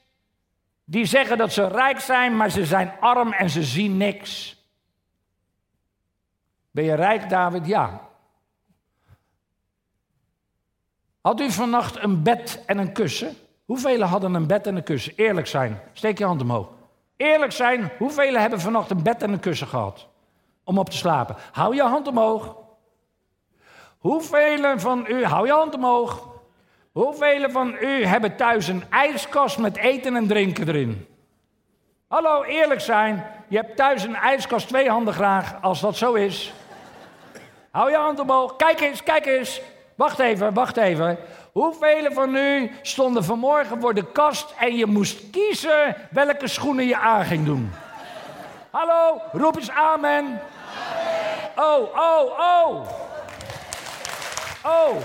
die 0.85 1.05
zeggen 1.05 1.39
dat 1.39 1.53
ze 1.53 1.69
rijk 1.69 2.01
zijn, 2.01 2.37
maar 2.37 2.51
ze 2.51 2.67
zijn 2.67 2.93
arm 3.01 3.33
en 3.33 3.51
ze 3.51 3.63
zien 3.63 3.97
niks. 3.97 4.56
Ben 6.77 6.85
je 6.85 6.95
rijk, 6.95 7.29
David? 7.29 7.67
Ja. 7.67 8.01
Had 11.21 11.41
u 11.41 11.51
vannacht 11.51 12.03
een 12.03 12.23
bed 12.23 12.63
en 12.67 12.79
een 12.79 12.93
kussen? 12.93 13.37
Hoeveel 13.65 14.03
hadden 14.03 14.35
een 14.35 14.47
bed 14.47 14.67
en 14.67 14.77
een 14.77 14.83
kussen? 14.83 15.13
Eerlijk 15.17 15.47
zijn. 15.47 15.81
Steek 15.93 16.19
je 16.19 16.25
hand 16.25 16.43
omhoog. 16.43 16.69
Eerlijk 17.17 17.53
zijn, 17.53 17.91
hoeveel 17.99 18.35
hebben 18.35 18.61
vannacht 18.61 18.91
een 18.91 19.03
bed 19.03 19.23
en 19.23 19.33
een 19.33 19.41
kussen 19.41 19.67
gehad? 19.67 20.07
Om 20.65 20.79
op 20.79 20.91
te 20.91 20.97
slapen. 20.97 21.37
Hou 21.53 21.75
je 21.75 21.83
hand 21.83 22.07
omhoog. 22.07 22.57
Hoeveel 23.99 24.79
van 24.79 25.05
u, 25.09 25.25
hou 25.25 25.47
je 25.47 25.53
hand 25.53 25.75
omhoog. 25.75 26.29
Hoeveel 26.93 27.51
van 27.51 27.77
u 27.81 28.05
hebben 28.05 28.37
thuis 28.37 28.69
een 28.69 28.85
ijskast 28.91 29.59
met 29.59 29.77
eten 29.77 30.17
en 30.17 30.27
drinken 30.27 30.69
erin? 30.69 31.07
Hallo, 32.09 32.43
eerlijk 32.43 32.81
zijn. 32.81 33.25
Je 33.49 33.57
hebt 33.57 33.77
thuis 33.77 34.05
een 34.05 34.15
ijskast, 34.15 34.69
twee 34.69 34.89
handen 34.89 35.15
graag, 35.15 35.63
als 35.63 35.81
dat 35.81 35.97
zo 35.97 36.15
is. 36.15 36.55
Hou 37.77 37.91
je 37.91 37.97
hand 37.97 38.21
omhoog. 38.21 38.57
Kijk 38.57 38.81
eens, 38.81 39.03
kijk 39.03 39.27
eens. 39.27 39.61
Wacht 39.95 40.19
even, 40.19 40.55
wacht 40.55 40.77
even. 40.77 41.19
Hoeveel 41.53 42.13
van 42.13 42.37
u 42.37 42.71
stonden 42.83 43.25
vanmorgen 43.25 43.81
voor 43.81 43.95
de 43.95 44.13
kast 44.13 44.55
en 44.59 44.77
je 44.77 44.87
moest 44.87 45.31
kiezen 45.31 45.97
welke 46.11 46.49
schoenen 46.49 46.87
je 46.87 46.97
aan 46.97 47.25
ging 47.25 47.45
doen? 47.45 47.73
Hallo, 48.71 49.21
roep 49.33 49.57
eens 49.57 49.71
amen. 49.71 50.41
Oh, 51.57 51.97
oh, 51.97 52.39
oh. 52.39 52.89
Oh. 54.65 54.97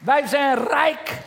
Wij 0.00 0.26
zijn 0.26 0.66
rijk. 0.66 1.18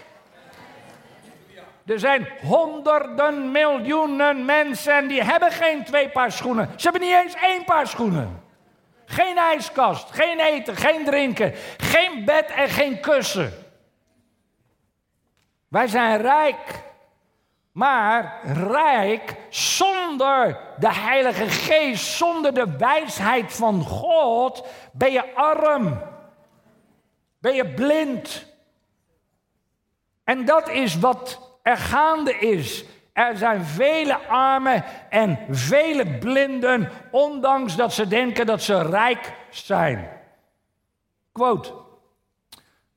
Er 1.86 2.00
zijn 2.00 2.28
honderden 2.42 3.52
miljoenen 3.52 4.46
mensen 4.46 5.08
die 5.08 5.24
hebben 5.24 5.52
geen 5.52 5.84
twee 5.84 6.10
paar 6.10 6.32
schoenen. 6.32 6.70
Ze 6.76 6.90
hebben 6.90 7.08
niet 7.08 7.18
eens 7.24 7.36
één 7.42 7.64
paar 7.64 7.88
schoenen. 7.88 8.43
Geen 9.14 9.38
ijskast, 9.38 10.12
geen 10.12 10.40
eten, 10.40 10.76
geen 10.76 11.06
drinken, 11.06 11.54
geen 11.78 12.26
bed 12.26 12.46
en 12.46 12.70
geen 12.70 13.00
kussen. 13.00 13.54
Wij 15.68 15.88
zijn 15.88 16.22
rijk, 16.22 16.84
maar 17.72 18.40
rijk 18.44 19.36
zonder 19.50 20.60
de 20.80 20.94
Heilige 20.94 21.50
Geest, 21.50 22.06
zonder 22.06 22.54
de 22.54 22.78
wijsheid 22.78 23.54
van 23.54 23.84
God, 23.84 24.68
ben 24.92 25.12
je 25.12 25.36
arm. 25.36 26.02
Ben 27.40 27.56
je 27.56 27.74
blind. 27.74 28.46
En 30.24 30.46
dat 30.46 30.70
is 30.70 31.00
wat 31.00 31.58
er 31.64 31.78
gaande 31.78 32.34
is 32.34 32.86
er 33.14 33.38
zijn 33.38 33.64
vele 33.66 34.18
armen 34.28 34.84
en 35.10 35.40
vele 35.50 36.18
blinden, 36.18 36.92
ondanks 37.12 37.76
dat 37.76 37.94
ze 37.94 38.08
denken 38.08 38.46
dat 38.46 38.62
ze 38.62 38.82
rijk 38.82 39.34
zijn. 39.50 40.10
Quote. 41.32 41.74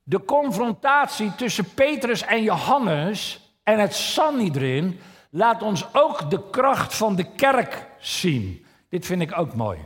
De 0.03 0.25
confrontatie 0.25 1.35
tussen 1.35 1.73
Petrus 1.73 2.21
en 2.21 2.43
Johannes 2.43 3.39
en 3.63 3.79
het 3.79 3.95
Sanhedrin 3.95 4.99
laat 5.29 5.61
ons 5.61 5.93
ook 5.93 6.29
de 6.29 6.49
kracht 6.49 6.95
van 6.95 7.15
de 7.15 7.31
kerk 7.35 7.87
zien. 7.99 8.65
Dit 8.89 9.05
vind 9.05 9.21
ik 9.21 9.37
ook 9.37 9.53
mooi. 9.53 9.85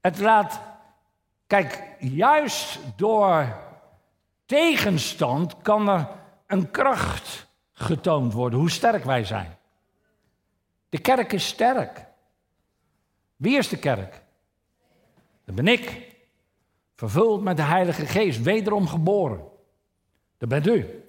Het 0.00 0.18
laat, 0.18 0.60
kijk, 1.46 1.82
juist 1.98 2.78
door 2.96 3.56
tegenstand 4.46 5.62
kan 5.62 5.88
er 5.88 6.08
een 6.46 6.70
kracht 6.70 7.47
getoond 7.78 8.32
worden, 8.32 8.58
hoe 8.58 8.70
sterk 8.70 9.04
wij 9.04 9.24
zijn. 9.24 9.56
De 10.88 10.98
kerk 10.98 11.32
is 11.32 11.46
sterk. 11.46 12.04
Wie 13.36 13.56
is 13.56 13.68
de 13.68 13.78
kerk? 13.78 14.22
Dat 15.44 15.54
ben 15.54 15.68
ik. 15.68 16.06
Vervuld 16.96 17.42
met 17.42 17.56
de 17.56 17.62
Heilige 17.62 18.06
Geest, 18.06 18.42
wederom 18.42 18.88
geboren. 18.88 19.40
Dat 20.38 20.48
bent 20.48 20.66
u. 20.66 21.04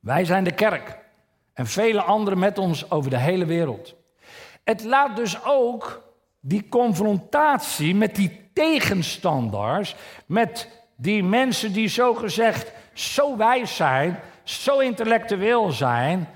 Wij 0.00 0.24
zijn 0.24 0.44
de 0.44 0.54
kerk. 0.54 0.98
En 1.52 1.66
vele 1.66 2.02
anderen 2.02 2.38
met 2.38 2.58
ons 2.58 2.90
over 2.90 3.10
de 3.10 3.18
hele 3.18 3.44
wereld. 3.44 3.94
Het 4.64 4.84
laat 4.84 5.16
dus 5.16 5.44
ook 5.44 6.02
die 6.40 6.68
confrontatie 6.68 7.94
met 7.94 8.14
die 8.14 8.50
tegenstanders, 8.52 9.96
met 10.26 10.68
die 10.96 11.22
mensen 11.22 11.72
die 11.72 11.88
zogezegd 11.88 12.72
zo 12.92 13.36
wijs 13.36 13.76
zijn, 13.76 14.20
zo 14.42 14.78
intellectueel 14.78 15.70
zijn, 15.70 16.28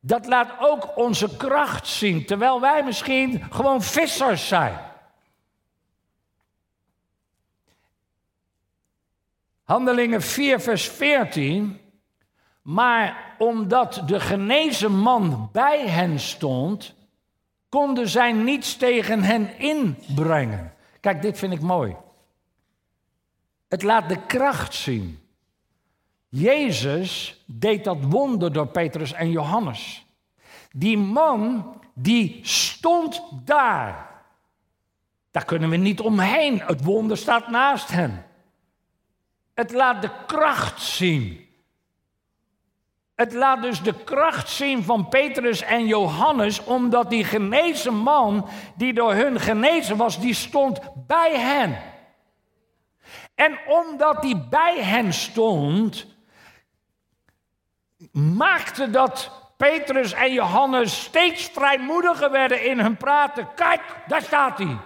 dat 0.00 0.26
laat 0.26 0.50
ook 0.58 0.96
onze 0.96 1.36
kracht 1.36 1.86
zien, 1.86 2.26
terwijl 2.26 2.60
wij 2.60 2.84
misschien 2.84 3.44
gewoon 3.50 3.82
vissers 3.82 4.48
zijn. 4.48 4.78
Handelingen 9.64 10.22
4, 10.22 10.60
vers 10.60 10.88
14. 10.88 11.80
Maar 12.62 13.34
omdat 13.38 14.02
de 14.06 14.20
genezen 14.20 14.98
man 14.98 15.48
bij 15.52 15.88
hen 15.88 16.18
stond, 16.18 16.94
konden 17.68 18.08
zij 18.08 18.32
niets 18.32 18.76
tegen 18.76 19.22
hen 19.22 19.58
inbrengen. 19.58 20.74
Kijk, 21.00 21.22
dit 21.22 21.38
vind 21.38 21.52
ik 21.52 21.60
mooi. 21.60 21.96
Het 23.68 23.82
laat 23.82 24.08
de 24.08 24.26
kracht 24.26 24.74
zien. 24.74 25.18
Jezus 26.30 27.42
deed 27.46 27.84
dat 27.84 27.98
wonder 28.00 28.52
door 28.52 28.66
Petrus 28.66 29.12
en 29.12 29.30
Johannes. 29.30 30.06
Die 30.72 30.98
man, 30.98 31.74
die 31.94 32.40
stond 32.42 33.22
daar. 33.44 34.22
Daar 35.30 35.44
kunnen 35.44 35.70
we 35.70 35.76
niet 35.76 36.00
omheen. 36.00 36.60
Het 36.60 36.84
wonder 36.84 37.16
staat 37.16 37.48
naast 37.48 37.88
hen. 37.88 38.26
Het 39.54 39.72
laat 39.72 40.02
de 40.02 40.10
kracht 40.26 40.82
zien. 40.82 41.48
Het 43.14 43.32
laat 43.32 43.62
dus 43.62 43.82
de 43.82 44.04
kracht 44.04 44.48
zien 44.48 44.82
van 44.82 45.08
Petrus 45.08 45.62
en 45.62 45.86
Johannes, 45.86 46.64
omdat 46.64 47.10
die 47.10 47.24
genezen 47.24 47.94
man, 47.94 48.48
die 48.76 48.92
door 48.92 49.14
hun 49.14 49.40
genezen 49.40 49.96
was, 49.96 50.20
die 50.20 50.34
stond 50.34 50.80
bij 51.06 51.40
hen. 51.40 51.78
En 53.34 53.58
omdat 53.66 54.22
die 54.22 54.36
bij 54.48 54.82
hen 54.82 55.12
stond, 55.12 56.06
maakte 58.12 58.90
dat 58.90 59.30
Petrus 59.56 60.12
en 60.12 60.32
Johannes 60.32 61.02
steeds 61.02 61.44
vrijmoediger 61.44 62.30
werden 62.30 62.64
in 62.64 62.80
hun 62.80 62.96
praten. 62.96 63.54
Kijk, 63.54 63.80
daar 64.06 64.22
staat 64.22 64.58
hij. 64.58 64.76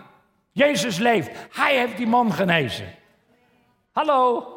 Jezus 0.52 0.98
leeft. 0.98 1.30
Hij 1.56 1.78
heeft 1.78 1.96
die 1.96 2.06
man 2.06 2.32
genezen. 2.32 2.94
Hallo. 3.92 4.48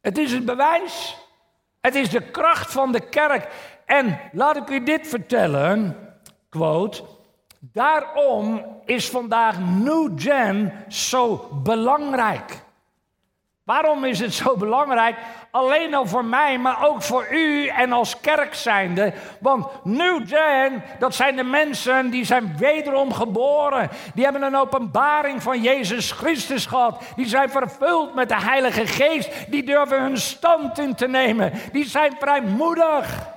Het 0.00 0.18
is 0.18 0.32
het 0.32 0.44
bewijs. 0.44 1.16
Het 1.80 1.94
is 1.94 2.10
de 2.10 2.30
kracht 2.30 2.72
van 2.72 2.92
de 2.92 3.08
kerk. 3.08 3.48
En 3.84 4.20
laat 4.32 4.56
ik 4.56 4.68
u 4.68 4.82
dit 4.82 5.08
vertellen, 5.08 5.96
quote. 6.48 7.02
Daarom 7.60 8.64
is 8.84 9.10
vandaag 9.10 9.58
New 9.58 10.12
Gen 10.16 10.84
zo 10.88 11.48
belangrijk. 11.62 12.63
Waarom 13.64 14.04
is 14.04 14.20
het 14.20 14.34
zo 14.34 14.56
belangrijk? 14.56 15.16
Alleen 15.50 15.94
al 15.94 16.06
voor 16.06 16.24
mij, 16.24 16.58
maar 16.58 16.88
ook 16.88 17.02
voor 17.02 17.26
u 17.30 17.66
en 17.66 17.92
als 17.92 18.20
kerk 18.20 18.54
zijnde. 18.54 19.12
Want 19.40 19.66
New 19.84 20.28
Gen, 20.28 20.82
dat 20.98 21.14
zijn 21.14 21.36
de 21.36 21.42
mensen 21.42 22.10
die 22.10 22.24
zijn 22.24 22.56
wederom 22.58 23.12
geboren. 23.12 23.90
Die 24.14 24.24
hebben 24.24 24.42
een 24.42 24.56
openbaring 24.56 25.42
van 25.42 25.60
Jezus 25.60 26.12
Christus 26.12 26.66
gehad. 26.66 27.02
Die 27.16 27.26
zijn 27.26 27.50
vervuld 27.50 28.14
met 28.14 28.28
de 28.28 28.40
Heilige 28.40 28.86
Geest. 28.86 29.50
Die 29.50 29.62
durven 29.62 30.02
hun 30.02 30.18
stand 30.18 30.78
in 30.78 30.94
te 30.94 31.06
nemen. 31.06 31.52
Die 31.72 31.84
zijn 31.86 32.16
vrijmoedig. 32.18 33.32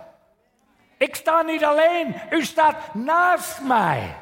Ik 0.98 1.16
sta 1.16 1.42
niet 1.42 1.66
alleen, 1.66 2.16
u 2.30 2.44
staat 2.44 2.76
naast 2.94 3.62
mij. 3.62 4.16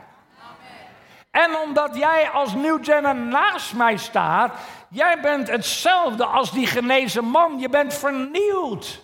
En 1.31 1.55
omdat 1.55 1.95
jij 1.95 2.29
als 2.29 2.53
nieuwgenner 2.53 3.15
naast 3.15 3.73
mij 3.73 3.97
staat, 3.97 4.53
jij 4.95 5.19
bent 5.21 5.47
hetzelfde 5.49 6.25
als 6.25 6.51
die 6.51 6.67
genezen 6.67 7.25
man. 7.25 7.59
Je 7.59 7.69
bent 7.69 7.93
vernieuwd. 7.93 9.03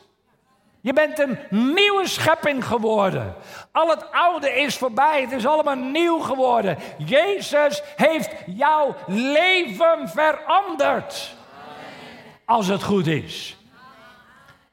Je 0.81 0.93
bent 0.93 1.19
een 1.19 1.39
nieuwe 1.49 2.07
schepping 2.07 2.65
geworden. 2.65 3.35
Al 3.71 3.89
het 3.89 4.11
oude 4.11 4.53
is 4.53 4.77
voorbij, 4.77 5.21
het 5.21 5.31
is 5.31 5.45
allemaal 5.45 5.75
nieuw 5.75 6.19
geworden. 6.19 6.77
Jezus 6.97 7.81
heeft 7.95 8.31
jouw 8.45 8.95
leven 9.07 10.09
veranderd. 10.09 11.35
Als 12.45 12.67
het 12.67 12.83
goed 12.83 13.07
is. 13.07 13.57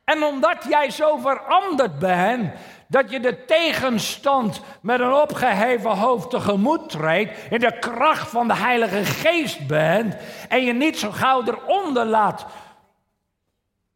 En 0.05 0.23
omdat 0.23 0.65
jij 0.69 0.91
zo 0.91 1.17
veranderd 1.17 1.99
bent, 1.99 2.53
dat 2.89 3.11
je 3.11 3.21
de 3.21 3.45
tegenstand 3.45 4.61
met 4.81 5.01
een 5.01 5.13
opgeheven 5.13 5.91
hoofd 5.91 6.31
tegemoet 6.31 6.89
treedt, 6.89 7.51
in 7.51 7.61
de 7.61 7.79
kracht 7.79 8.29
van 8.29 8.49
de 8.49 8.55
Heilige 8.55 9.05
Geest 9.05 9.67
bent 9.67 10.17
en 10.49 10.65
je 10.65 10.73
niet 10.73 10.99
zo 10.99 11.11
gauw 11.11 11.43
eronder 11.45 12.07
laat, 12.07 12.47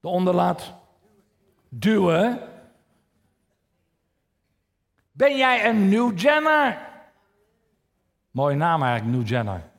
eronder 0.01 0.34
laat 0.34 0.74
duwen. 1.68 2.40
Ben 5.12 5.36
jij 5.36 5.68
een 5.68 5.88
New 5.88 6.18
Jenner? 6.18 6.78
Mooie 8.30 8.57
naam 8.57 8.82
eigenlijk, 8.82 9.16
New 9.16 9.28
Jenner. 9.28 9.70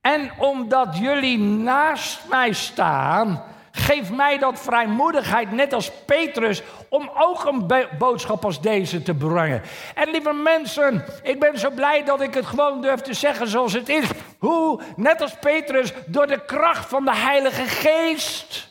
En 0.00 0.30
omdat 0.38 0.98
jullie 0.98 1.38
naast 1.38 2.28
mij 2.28 2.52
staan, 2.52 3.42
Geef 3.72 4.10
mij 4.10 4.38
dat 4.38 4.60
vrijmoedigheid, 4.60 5.52
net 5.52 5.72
als 5.72 5.90
Petrus, 6.06 6.62
om 6.88 7.10
ook 7.14 7.44
een 7.44 7.88
boodschap 7.98 8.44
als 8.44 8.60
deze 8.60 9.02
te 9.02 9.14
brengen. 9.14 9.62
En 9.94 10.10
lieve 10.10 10.32
mensen, 10.32 11.04
ik 11.22 11.40
ben 11.40 11.58
zo 11.58 11.70
blij 11.70 12.04
dat 12.04 12.20
ik 12.20 12.34
het 12.34 12.46
gewoon 12.46 12.80
durf 12.80 13.00
te 13.00 13.14
zeggen 13.14 13.48
zoals 13.48 13.72
het 13.72 13.88
is. 13.88 14.08
Hoe, 14.38 14.80
net 14.96 15.20
als 15.20 15.34
Petrus, 15.40 15.92
door 16.06 16.26
de 16.26 16.44
kracht 16.44 16.88
van 16.88 17.04
de 17.04 17.16
Heilige 17.16 17.62
Geest. 17.62 18.68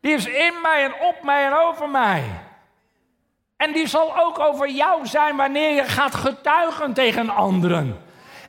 Die 0.00 0.14
is 0.14 0.26
in 0.26 0.54
mij 0.62 0.84
en 0.84 0.94
op 1.08 1.22
mij 1.22 1.46
en 1.46 1.52
over 1.52 1.88
mij. 1.88 2.24
En 3.56 3.72
die 3.72 3.86
zal 3.86 4.18
ook 4.18 4.38
over 4.38 4.70
jou 4.70 5.06
zijn 5.06 5.36
wanneer 5.36 5.74
je 5.74 5.84
gaat 5.84 6.14
getuigen 6.14 6.92
tegen 6.92 7.30
anderen. 7.30 8.02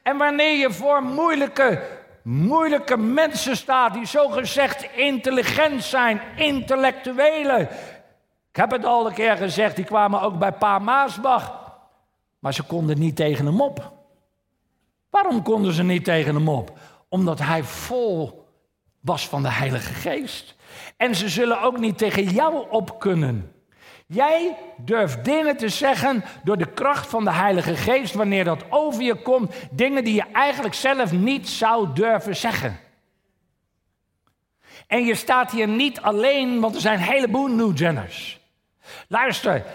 En 0.03 0.17
wanneer 0.17 0.57
je 0.57 0.71
voor 0.71 1.03
moeilijke 1.03 1.81
moeilijke 2.29 2.97
mensen 2.97 3.57
staat 3.57 3.93
die 3.93 4.05
zogezegd 4.05 4.87
intelligent 4.95 5.83
zijn, 5.83 6.21
intellectuelen. 6.35 7.61
Ik 8.49 8.55
heb 8.55 8.71
het 8.71 8.85
al 8.85 9.07
een 9.07 9.13
keer 9.13 9.37
gezegd, 9.37 9.75
die 9.75 9.85
kwamen 9.85 10.21
ook 10.21 10.39
bij 10.39 10.51
Pa 10.51 10.79
Maasbach, 10.79 11.73
maar 12.39 12.53
ze 12.53 12.63
konden 12.63 12.99
niet 12.99 13.15
tegen 13.15 13.45
hem 13.45 13.61
op. 13.61 13.93
Waarom 15.09 15.43
konden 15.43 15.73
ze 15.73 15.83
niet 15.83 16.03
tegen 16.03 16.35
hem 16.35 16.49
op? 16.49 16.77
Omdat 17.07 17.39
hij 17.39 17.63
vol 17.63 18.47
was 18.99 19.27
van 19.27 19.41
de 19.41 19.51
Heilige 19.51 19.93
Geest. 19.93 20.55
En 20.97 21.15
ze 21.15 21.29
zullen 21.29 21.61
ook 21.61 21.79
niet 21.79 21.97
tegen 21.97 22.23
jou 22.23 22.69
op 22.69 22.99
kunnen. 22.99 23.51
Jij 24.11 24.57
durft 24.77 25.25
dingen 25.25 25.57
te 25.57 25.69
zeggen 25.69 26.23
door 26.43 26.57
de 26.57 26.73
kracht 26.73 27.07
van 27.07 27.23
de 27.23 27.31
Heilige 27.31 27.75
Geest, 27.75 28.13
wanneer 28.13 28.43
dat 28.43 28.63
over 28.69 29.01
je 29.01 29.15
komt, 29.15 29.53
dingen 29.71 30.03
die 30.03 30.13
je 30.13 30.25
eigenlijk 30.33 30.73
zelf 30.73 31.11
niet 31.11 31.49
zou 31.49 31.93
durven 31.93 32.35
zeggen. 32.35 32.79
En 34.87 35.05
je 35.05 35.15
staat 35.15 35.51
hier 35.51 35.67
niet 35.67 36.01
alleen, 36.01 36.59
want 36.59 36.75
er 36.75 36.81
zijn 36.81 36.99
een 36.99 37.05
heleboel 37.05 37.47
New-Genners. 37.47 38.39
Luister, 39.07 39.65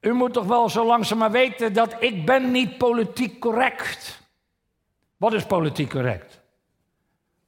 u 0.00 0.12
moet 0.12 0.32
toch 0.32 0.46
wel 0.46 0.68
zo 0.68 0.84
langzaam 0.86 1.18
maar 1.18 1.30
weten 1.30 1.72
dat 1.72 1.96
ik 1.98 2.26
ben 2.26 2.50
niet 2.50 2.78
politiek 2.78 3.40
correct. 3.40 4.20
Wat 5.16 5.32
is 5.32 5.44
politiek 5.44 5.90
correct? 5.90 6.40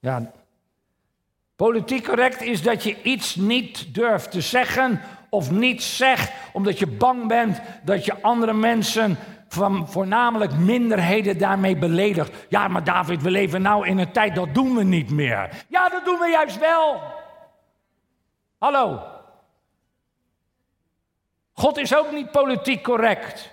Ja, 0.01 0.33
politiek 1.57 2.05
correct 2.05 2.43
is 2.43 2.62
dat 2.62 2.83
je 2.83 3.03
iets 3.03 3.35
niet 3.35 3.95
durft 3.95 4.31
te 4.31 4.41
zeggen 4.41 5.01
of 5.35 5.51
niets 5.51 5.97
zegt 5.97 6.33
omdat 6.53 6.78
je 6.78 6.87
bang 6.87 7.28
bent 7.28 7.61
dat 7.83 8.05
je 8.05 8.22
andere 8.22 8.53
mensen, 8.53 9.16
van 9.49 9.89
voornamelijk 9.89 10.53
minderheden, 10.59 11.39
daarmee 11.39 11.76
beledigt. 11.76 12.47
Ja, 12.49 12.68
maar 12.68 12.85
David, 12.85 13.22
we 13.22 13.30
leven 13.30 13.62
nou 13.62 13.87
in 13.87 13.99
een 13.99 14.12
tijd, 14.12 14.35
dat 14.35 14.55
doen 14.55 14.74
we 14.74 14.83
niet 14.83 15.11
meer. 15.11 15.64
Ja, 15.68 15.89
dat 15.89 16.05
doen 16.05 16.18
we 16.18 16.28
juist 16.28 16.59
wel. 16.59 17.03
Hallo. 18.59 19.01
God 21.53 21.78
is 21.78 21.97
ook 21.97 22.12
niet 22.12 22.30
politiek 22.30 22.83
correct. 22.83 23.53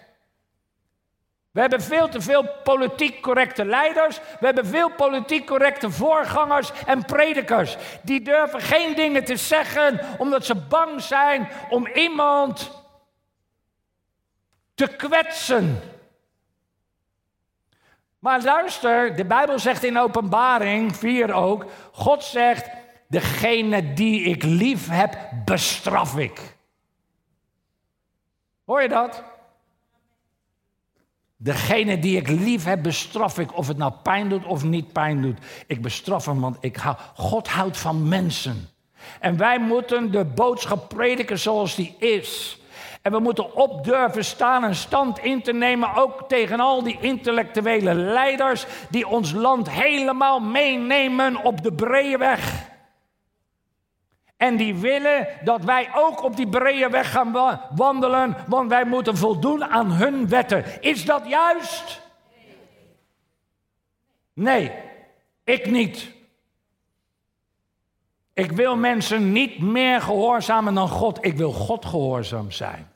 We 1.51 1.59
hebben 1.59 1.81
veel 1.81 2.09
te 2.09 2.21
veel 2.21 2.47
politiek 2.63 3.21
correcte 3.21 3.65
leiders. 3.65 4.17
We 4.17 4.45
hebben 4.45 4.65
veel 4.65 4.91
politiek 4.91 5.45
correcte 5.45 5.91
voorgangers 5.91 6.71
en 6.85 7.05
predikers. 7.05 7.77
Die 8.01 8.21
durven 8.21 8.61
geen 8.61 8.95
dingen 8.95 9.25
te 9.25 9.37
zeggen 9.37 9.99
omdat 10.17 10.45
ze 10.45 10.55
bang 10.55 11.01
zijn 11.01 11.49
om 11.69 11.87
iemand 11.87 12.71
te 14.75 14.87
kwetsen. 14.87 15.79
Maar 18.19 18.43
luister, 18.43 19.15
de 19.15 19.25
Bijbel 19.25 19.59
zegt 19.59 19.83
in 19.83 19.99
Openbaring 19.99 20.95
4 20.95 21.33
ook: 21.33 21.65
God 21.91 22.23
zegt, 22.23 22.69
degene 23.07 23.93
die 23.93 24.23
ik 24.23 24.43
lief 24.43 24.87
heb, 24.89 25.17
bestraf 25.45 26.17
ik. 26.17 26.57
Hoor 28.65 28.81
je 28.81 28.87
dat? 28.87 29.23
Degene 31.41 31.99
die 31.99 32.17
ik 32.17 32.27
lief 32.27 32.63
heb, 32.63 32.83
bestraf 32.83 33.39
ik. 33.39 33.57
Of 33.57 33.67
het 33.67 33.77
nou 33.77 33.93
pijn 34.03 34.29
doet 34.29 34.45
of 34.45 34.63
niet 34.63 34.93
pijn 34.93 35.21
doet. 35.21 35.37
Ik 35.67 35.81
bestraf 35.81 36.25
hem, 36.25 36.39
want 36.39 36.57
ik 36.59 36.75
hou, 36.75 36.95
God 37.15 37.47
houdt 37.47 37.77
van 37.77 38.07
mensen. 38.07 38.69
En 39.19 39.37
wij 39.37 39.59
moeten 39.59 40.11
de 40.11 40.25
boodschap 40.25 40.89
prediken 40.89 41.39
zoals 41.39 41.75
die 41.75 41.95
is. 41.99 42.59
En 43.01 43.11
we 43.11 43.19
moeten 43.19 43.55
op 43.55 43.83
durven 43.83 44.25
staan 44.25 44.63
en 44.63 44.75
stand 44.75 45.19
in 45.19 45.41
te 45.41 45.53
nemen, 45.53 45.95
ook 45.95 46.23
tegen 46.27 46.59
al 46.59 46.83
die 46.83 46.97
intellectuele 47.01 47.93
leiders 47.93 48.65
die 48.89 49.07
ons 49.07 49.31
land 49.31 49.69
helemaal 49.69 50.39
meenemen 50.39 51.43
op 51.43 51.63
de 51.63 51.73
brede 51.73 52.17
weg. 52.17 52.68
En 54.39 54.57
die 54.57 54.75
willen 54.75 55.27
dat 55.43 55.63
wij 55.63 55.89
ook 55.93 56.23
op 56.23 56.35
die 56.35 56.47
brede 56.47 56.89
weg 56.89 57.11
gaan 57.11 57.59
wandelen, 57.75 58.35
want 58.47 58.69
wij 58.69 58.85
moeten 58.85 59.17
voldoen 59.17 59.65
aan 59.65 59.91
hun 59.91 60.27
wetten. 60.27 60.81
Is 60.81 61.05
dat 61.05 61.27
juist? 61.27 62.01
Nee, 64.33 64.71
ik 65.43 65.69
niet. 65.71 66.11
Ik 68.33 68.51
wil 68.51 68.75
mensen 68.75 69.31
niet 69.31 69.59
meer 69.59 70.01
gehoorzamen 70.01 70.73
dan 70.73 70.87
God. 70.87 71.25
Ik 71.25 71.37
wil 71.37 71.51
God 71.51 71.85
gehoorzaam 71.85 72.51
zijn. 72.51 72.91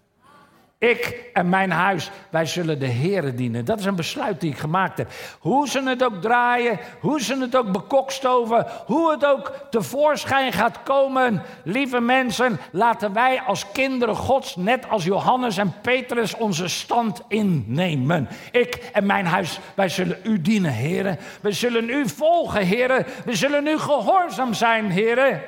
Ik 0.83 1.29
en 1.33 1.49
mijn 1.49 1.71
huis, 1.71 2.11
wij 2.29 2.45
zullen 2.45 2.79
de 2.79 2.85
Heeren 2.85 3.35
dienen. 3.35 3.65
Dat 3.65 3.79
is 3.79 3.85
een 3.85 3.95
besluit 3.95 4.41
die 4.41 4.51
ik 4.51 4.57
gemaakt 4.57 4.97
heb. 4.97 5.11
Hoe 5.39 5.69
ze 5.69 5.83
het 5.83 6.03
ook 6.03 6.21
draaien, 6.21 6.79
hoe 6.99 7.21
ze 7.21 7.37
het 7.37 7.55
ook 7.55 7.71
bekokstoven, 7.71 8.67
hoe 8.85 9.11
het 9.11 9.25
ook 9.25 9.51
tevoorschijn 9.69 10.53
gaat 10.53 10.83
komen. 10.83 11.41
Lieve 11.63 11.99
mensen, 11.99 12.59
laten 12.71 13.13
wij 13.13 13.41
als 13.41 13.71
kinderen 13.71 14.15
Gods, 14.15 14.55
net 14.55 14.89
als 14.89 15.03
Johannes 15.03 15.57
en 15.57 15.73
Petrus, 15.81 16.35
onze 16.35 16.67
stand 16.67 17.21
innemen. 17.27 18.27
Ik 18.51 18.75
en 18.93 19.05
mijn 19.05 19.25
huis, 19.25 19.59
wij 19.75 19.89
zullen 19.89 20.17
u 20.23 20.41
dienen, 20.41 20.73
Heren. 20.73 21.17
We 21.41 21.51
zullen 21.51 21.89
u 21.89 22.09
volgen, 22.09 22.65
Heren. 22.65 23.05
We 23.25 23.35
zullen 23.35 23.67
u 23.67 23.79
gehoorzaam 23.79 24.53
zijn, 24.53 24.91
Heren. 24.91 25.41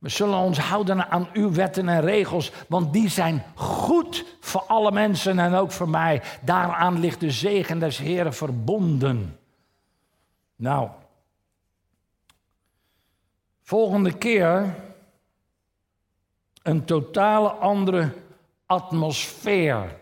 We 0.00 0.08
zullen 0.08 0.38
ons 0.38 0.58
houden 0.58 1.10
aan 1.10 1.28
uw 1.32 1.52
wetten 1.52 1.88
en 1.88 2.00
regels, 2.00 2.52
want 2.68 2.92
die 2.92 3.08
zijn 3.08 3.44
goed 3.54 4.24
voor 4.40 4.62
alle 4.62 4.92
mensen 4.92 5.38
en 5.38 5.54
ook 5.54 5.72
voor 5.72 5.88
mij. 5.88 6.22
Daaraan 6.42 7.00
ligt 7.00 7.20
de 7.20 7.30
zegen 7.30 7.78
des 7.78 7.98
Heren 7.98 8.34
verbonden. 8.34 9.38
Nou, 10.56 10.88
Volgende 13.70 14.18
keer 14.18 14.74
een 16.62 16.84
totale 16.84 17.48
andere 17.48 18.12
atmosfeer. 18.66 19.98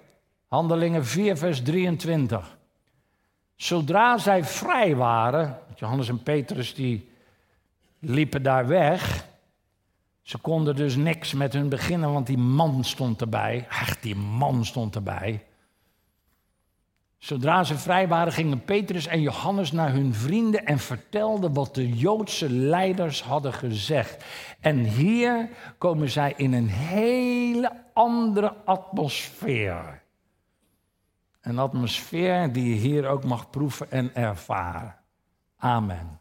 Handelingen 0.46 1.04
4, 1.04 1.36
vers 1.36 1.62
23. 1.62 2.56
Zodra 3.56 4.18
zij 4.18 4.44
vrij 4.44 4.96
waren, 4.96 5.58
Johannes 5.74 6.08
en 6.08 6.22
Petrus 6.22 6.74
die 6.74 7.10
liepen 7.98 8.42
daar 8.42 8.66
weg. 8.66 9.27
Ze 10.28 10.38
konden 10.38 10.76
dus 10.76 10.96
niks 10.96 11.32
met 11.32 11.52
hun 11.52 11.68
beginnen, 11.68 12.12
want 12.12 12.26
die 12.26 12.38
man 12.38 12.84
stond 12.84 13.20
erbij. 13.20 13.66
Ach, 13.68 14.00
die 14.00 14.16
man 14.16 14.64
stond 14.64 14.94
erbij. 14.94 15.44
Zodra 17.18 17.64
ze 17.64 17.78
vrij 17.78 18.08
waren, 18.08 18.32
gingen 18.32 18.64
Petrus 18.64 19.06
en 19.06 19.20
Johannes 19.20 19.72
naar 19.72 19.92
hun 19.92 20.14
vrienden 20.14 20.66
en 20.66 20.78
vertelden 20.78 21.52
wat 21.52 21.74
de 21.74 21.92
Joodse 21.92 22.50
leiders 22.50 23.22
hadden 23.22 23.52
gezegd. 23.52 24.24
En 24.60 24.78
hier 24.78 25.48
komen 25.78 26.10
zij 26.10 26.34
in 26.36 26.52
een 26.52 26.68
hele 26.68 27.72
andere 27.92 28.54
atmosfeer. 28.64 30.02
Een 31.40 31.58
atmosfeer 31.58 32.52
die 32.52 32.68
je 32.74 32.80
hier 32.80 33.06
ook 33.06 33.24
mag 33.24 33.50
proeven 33.50 33.90
en 33.90 34.14
ervaren. 34.14 34.96
Amen. 35.56 36.20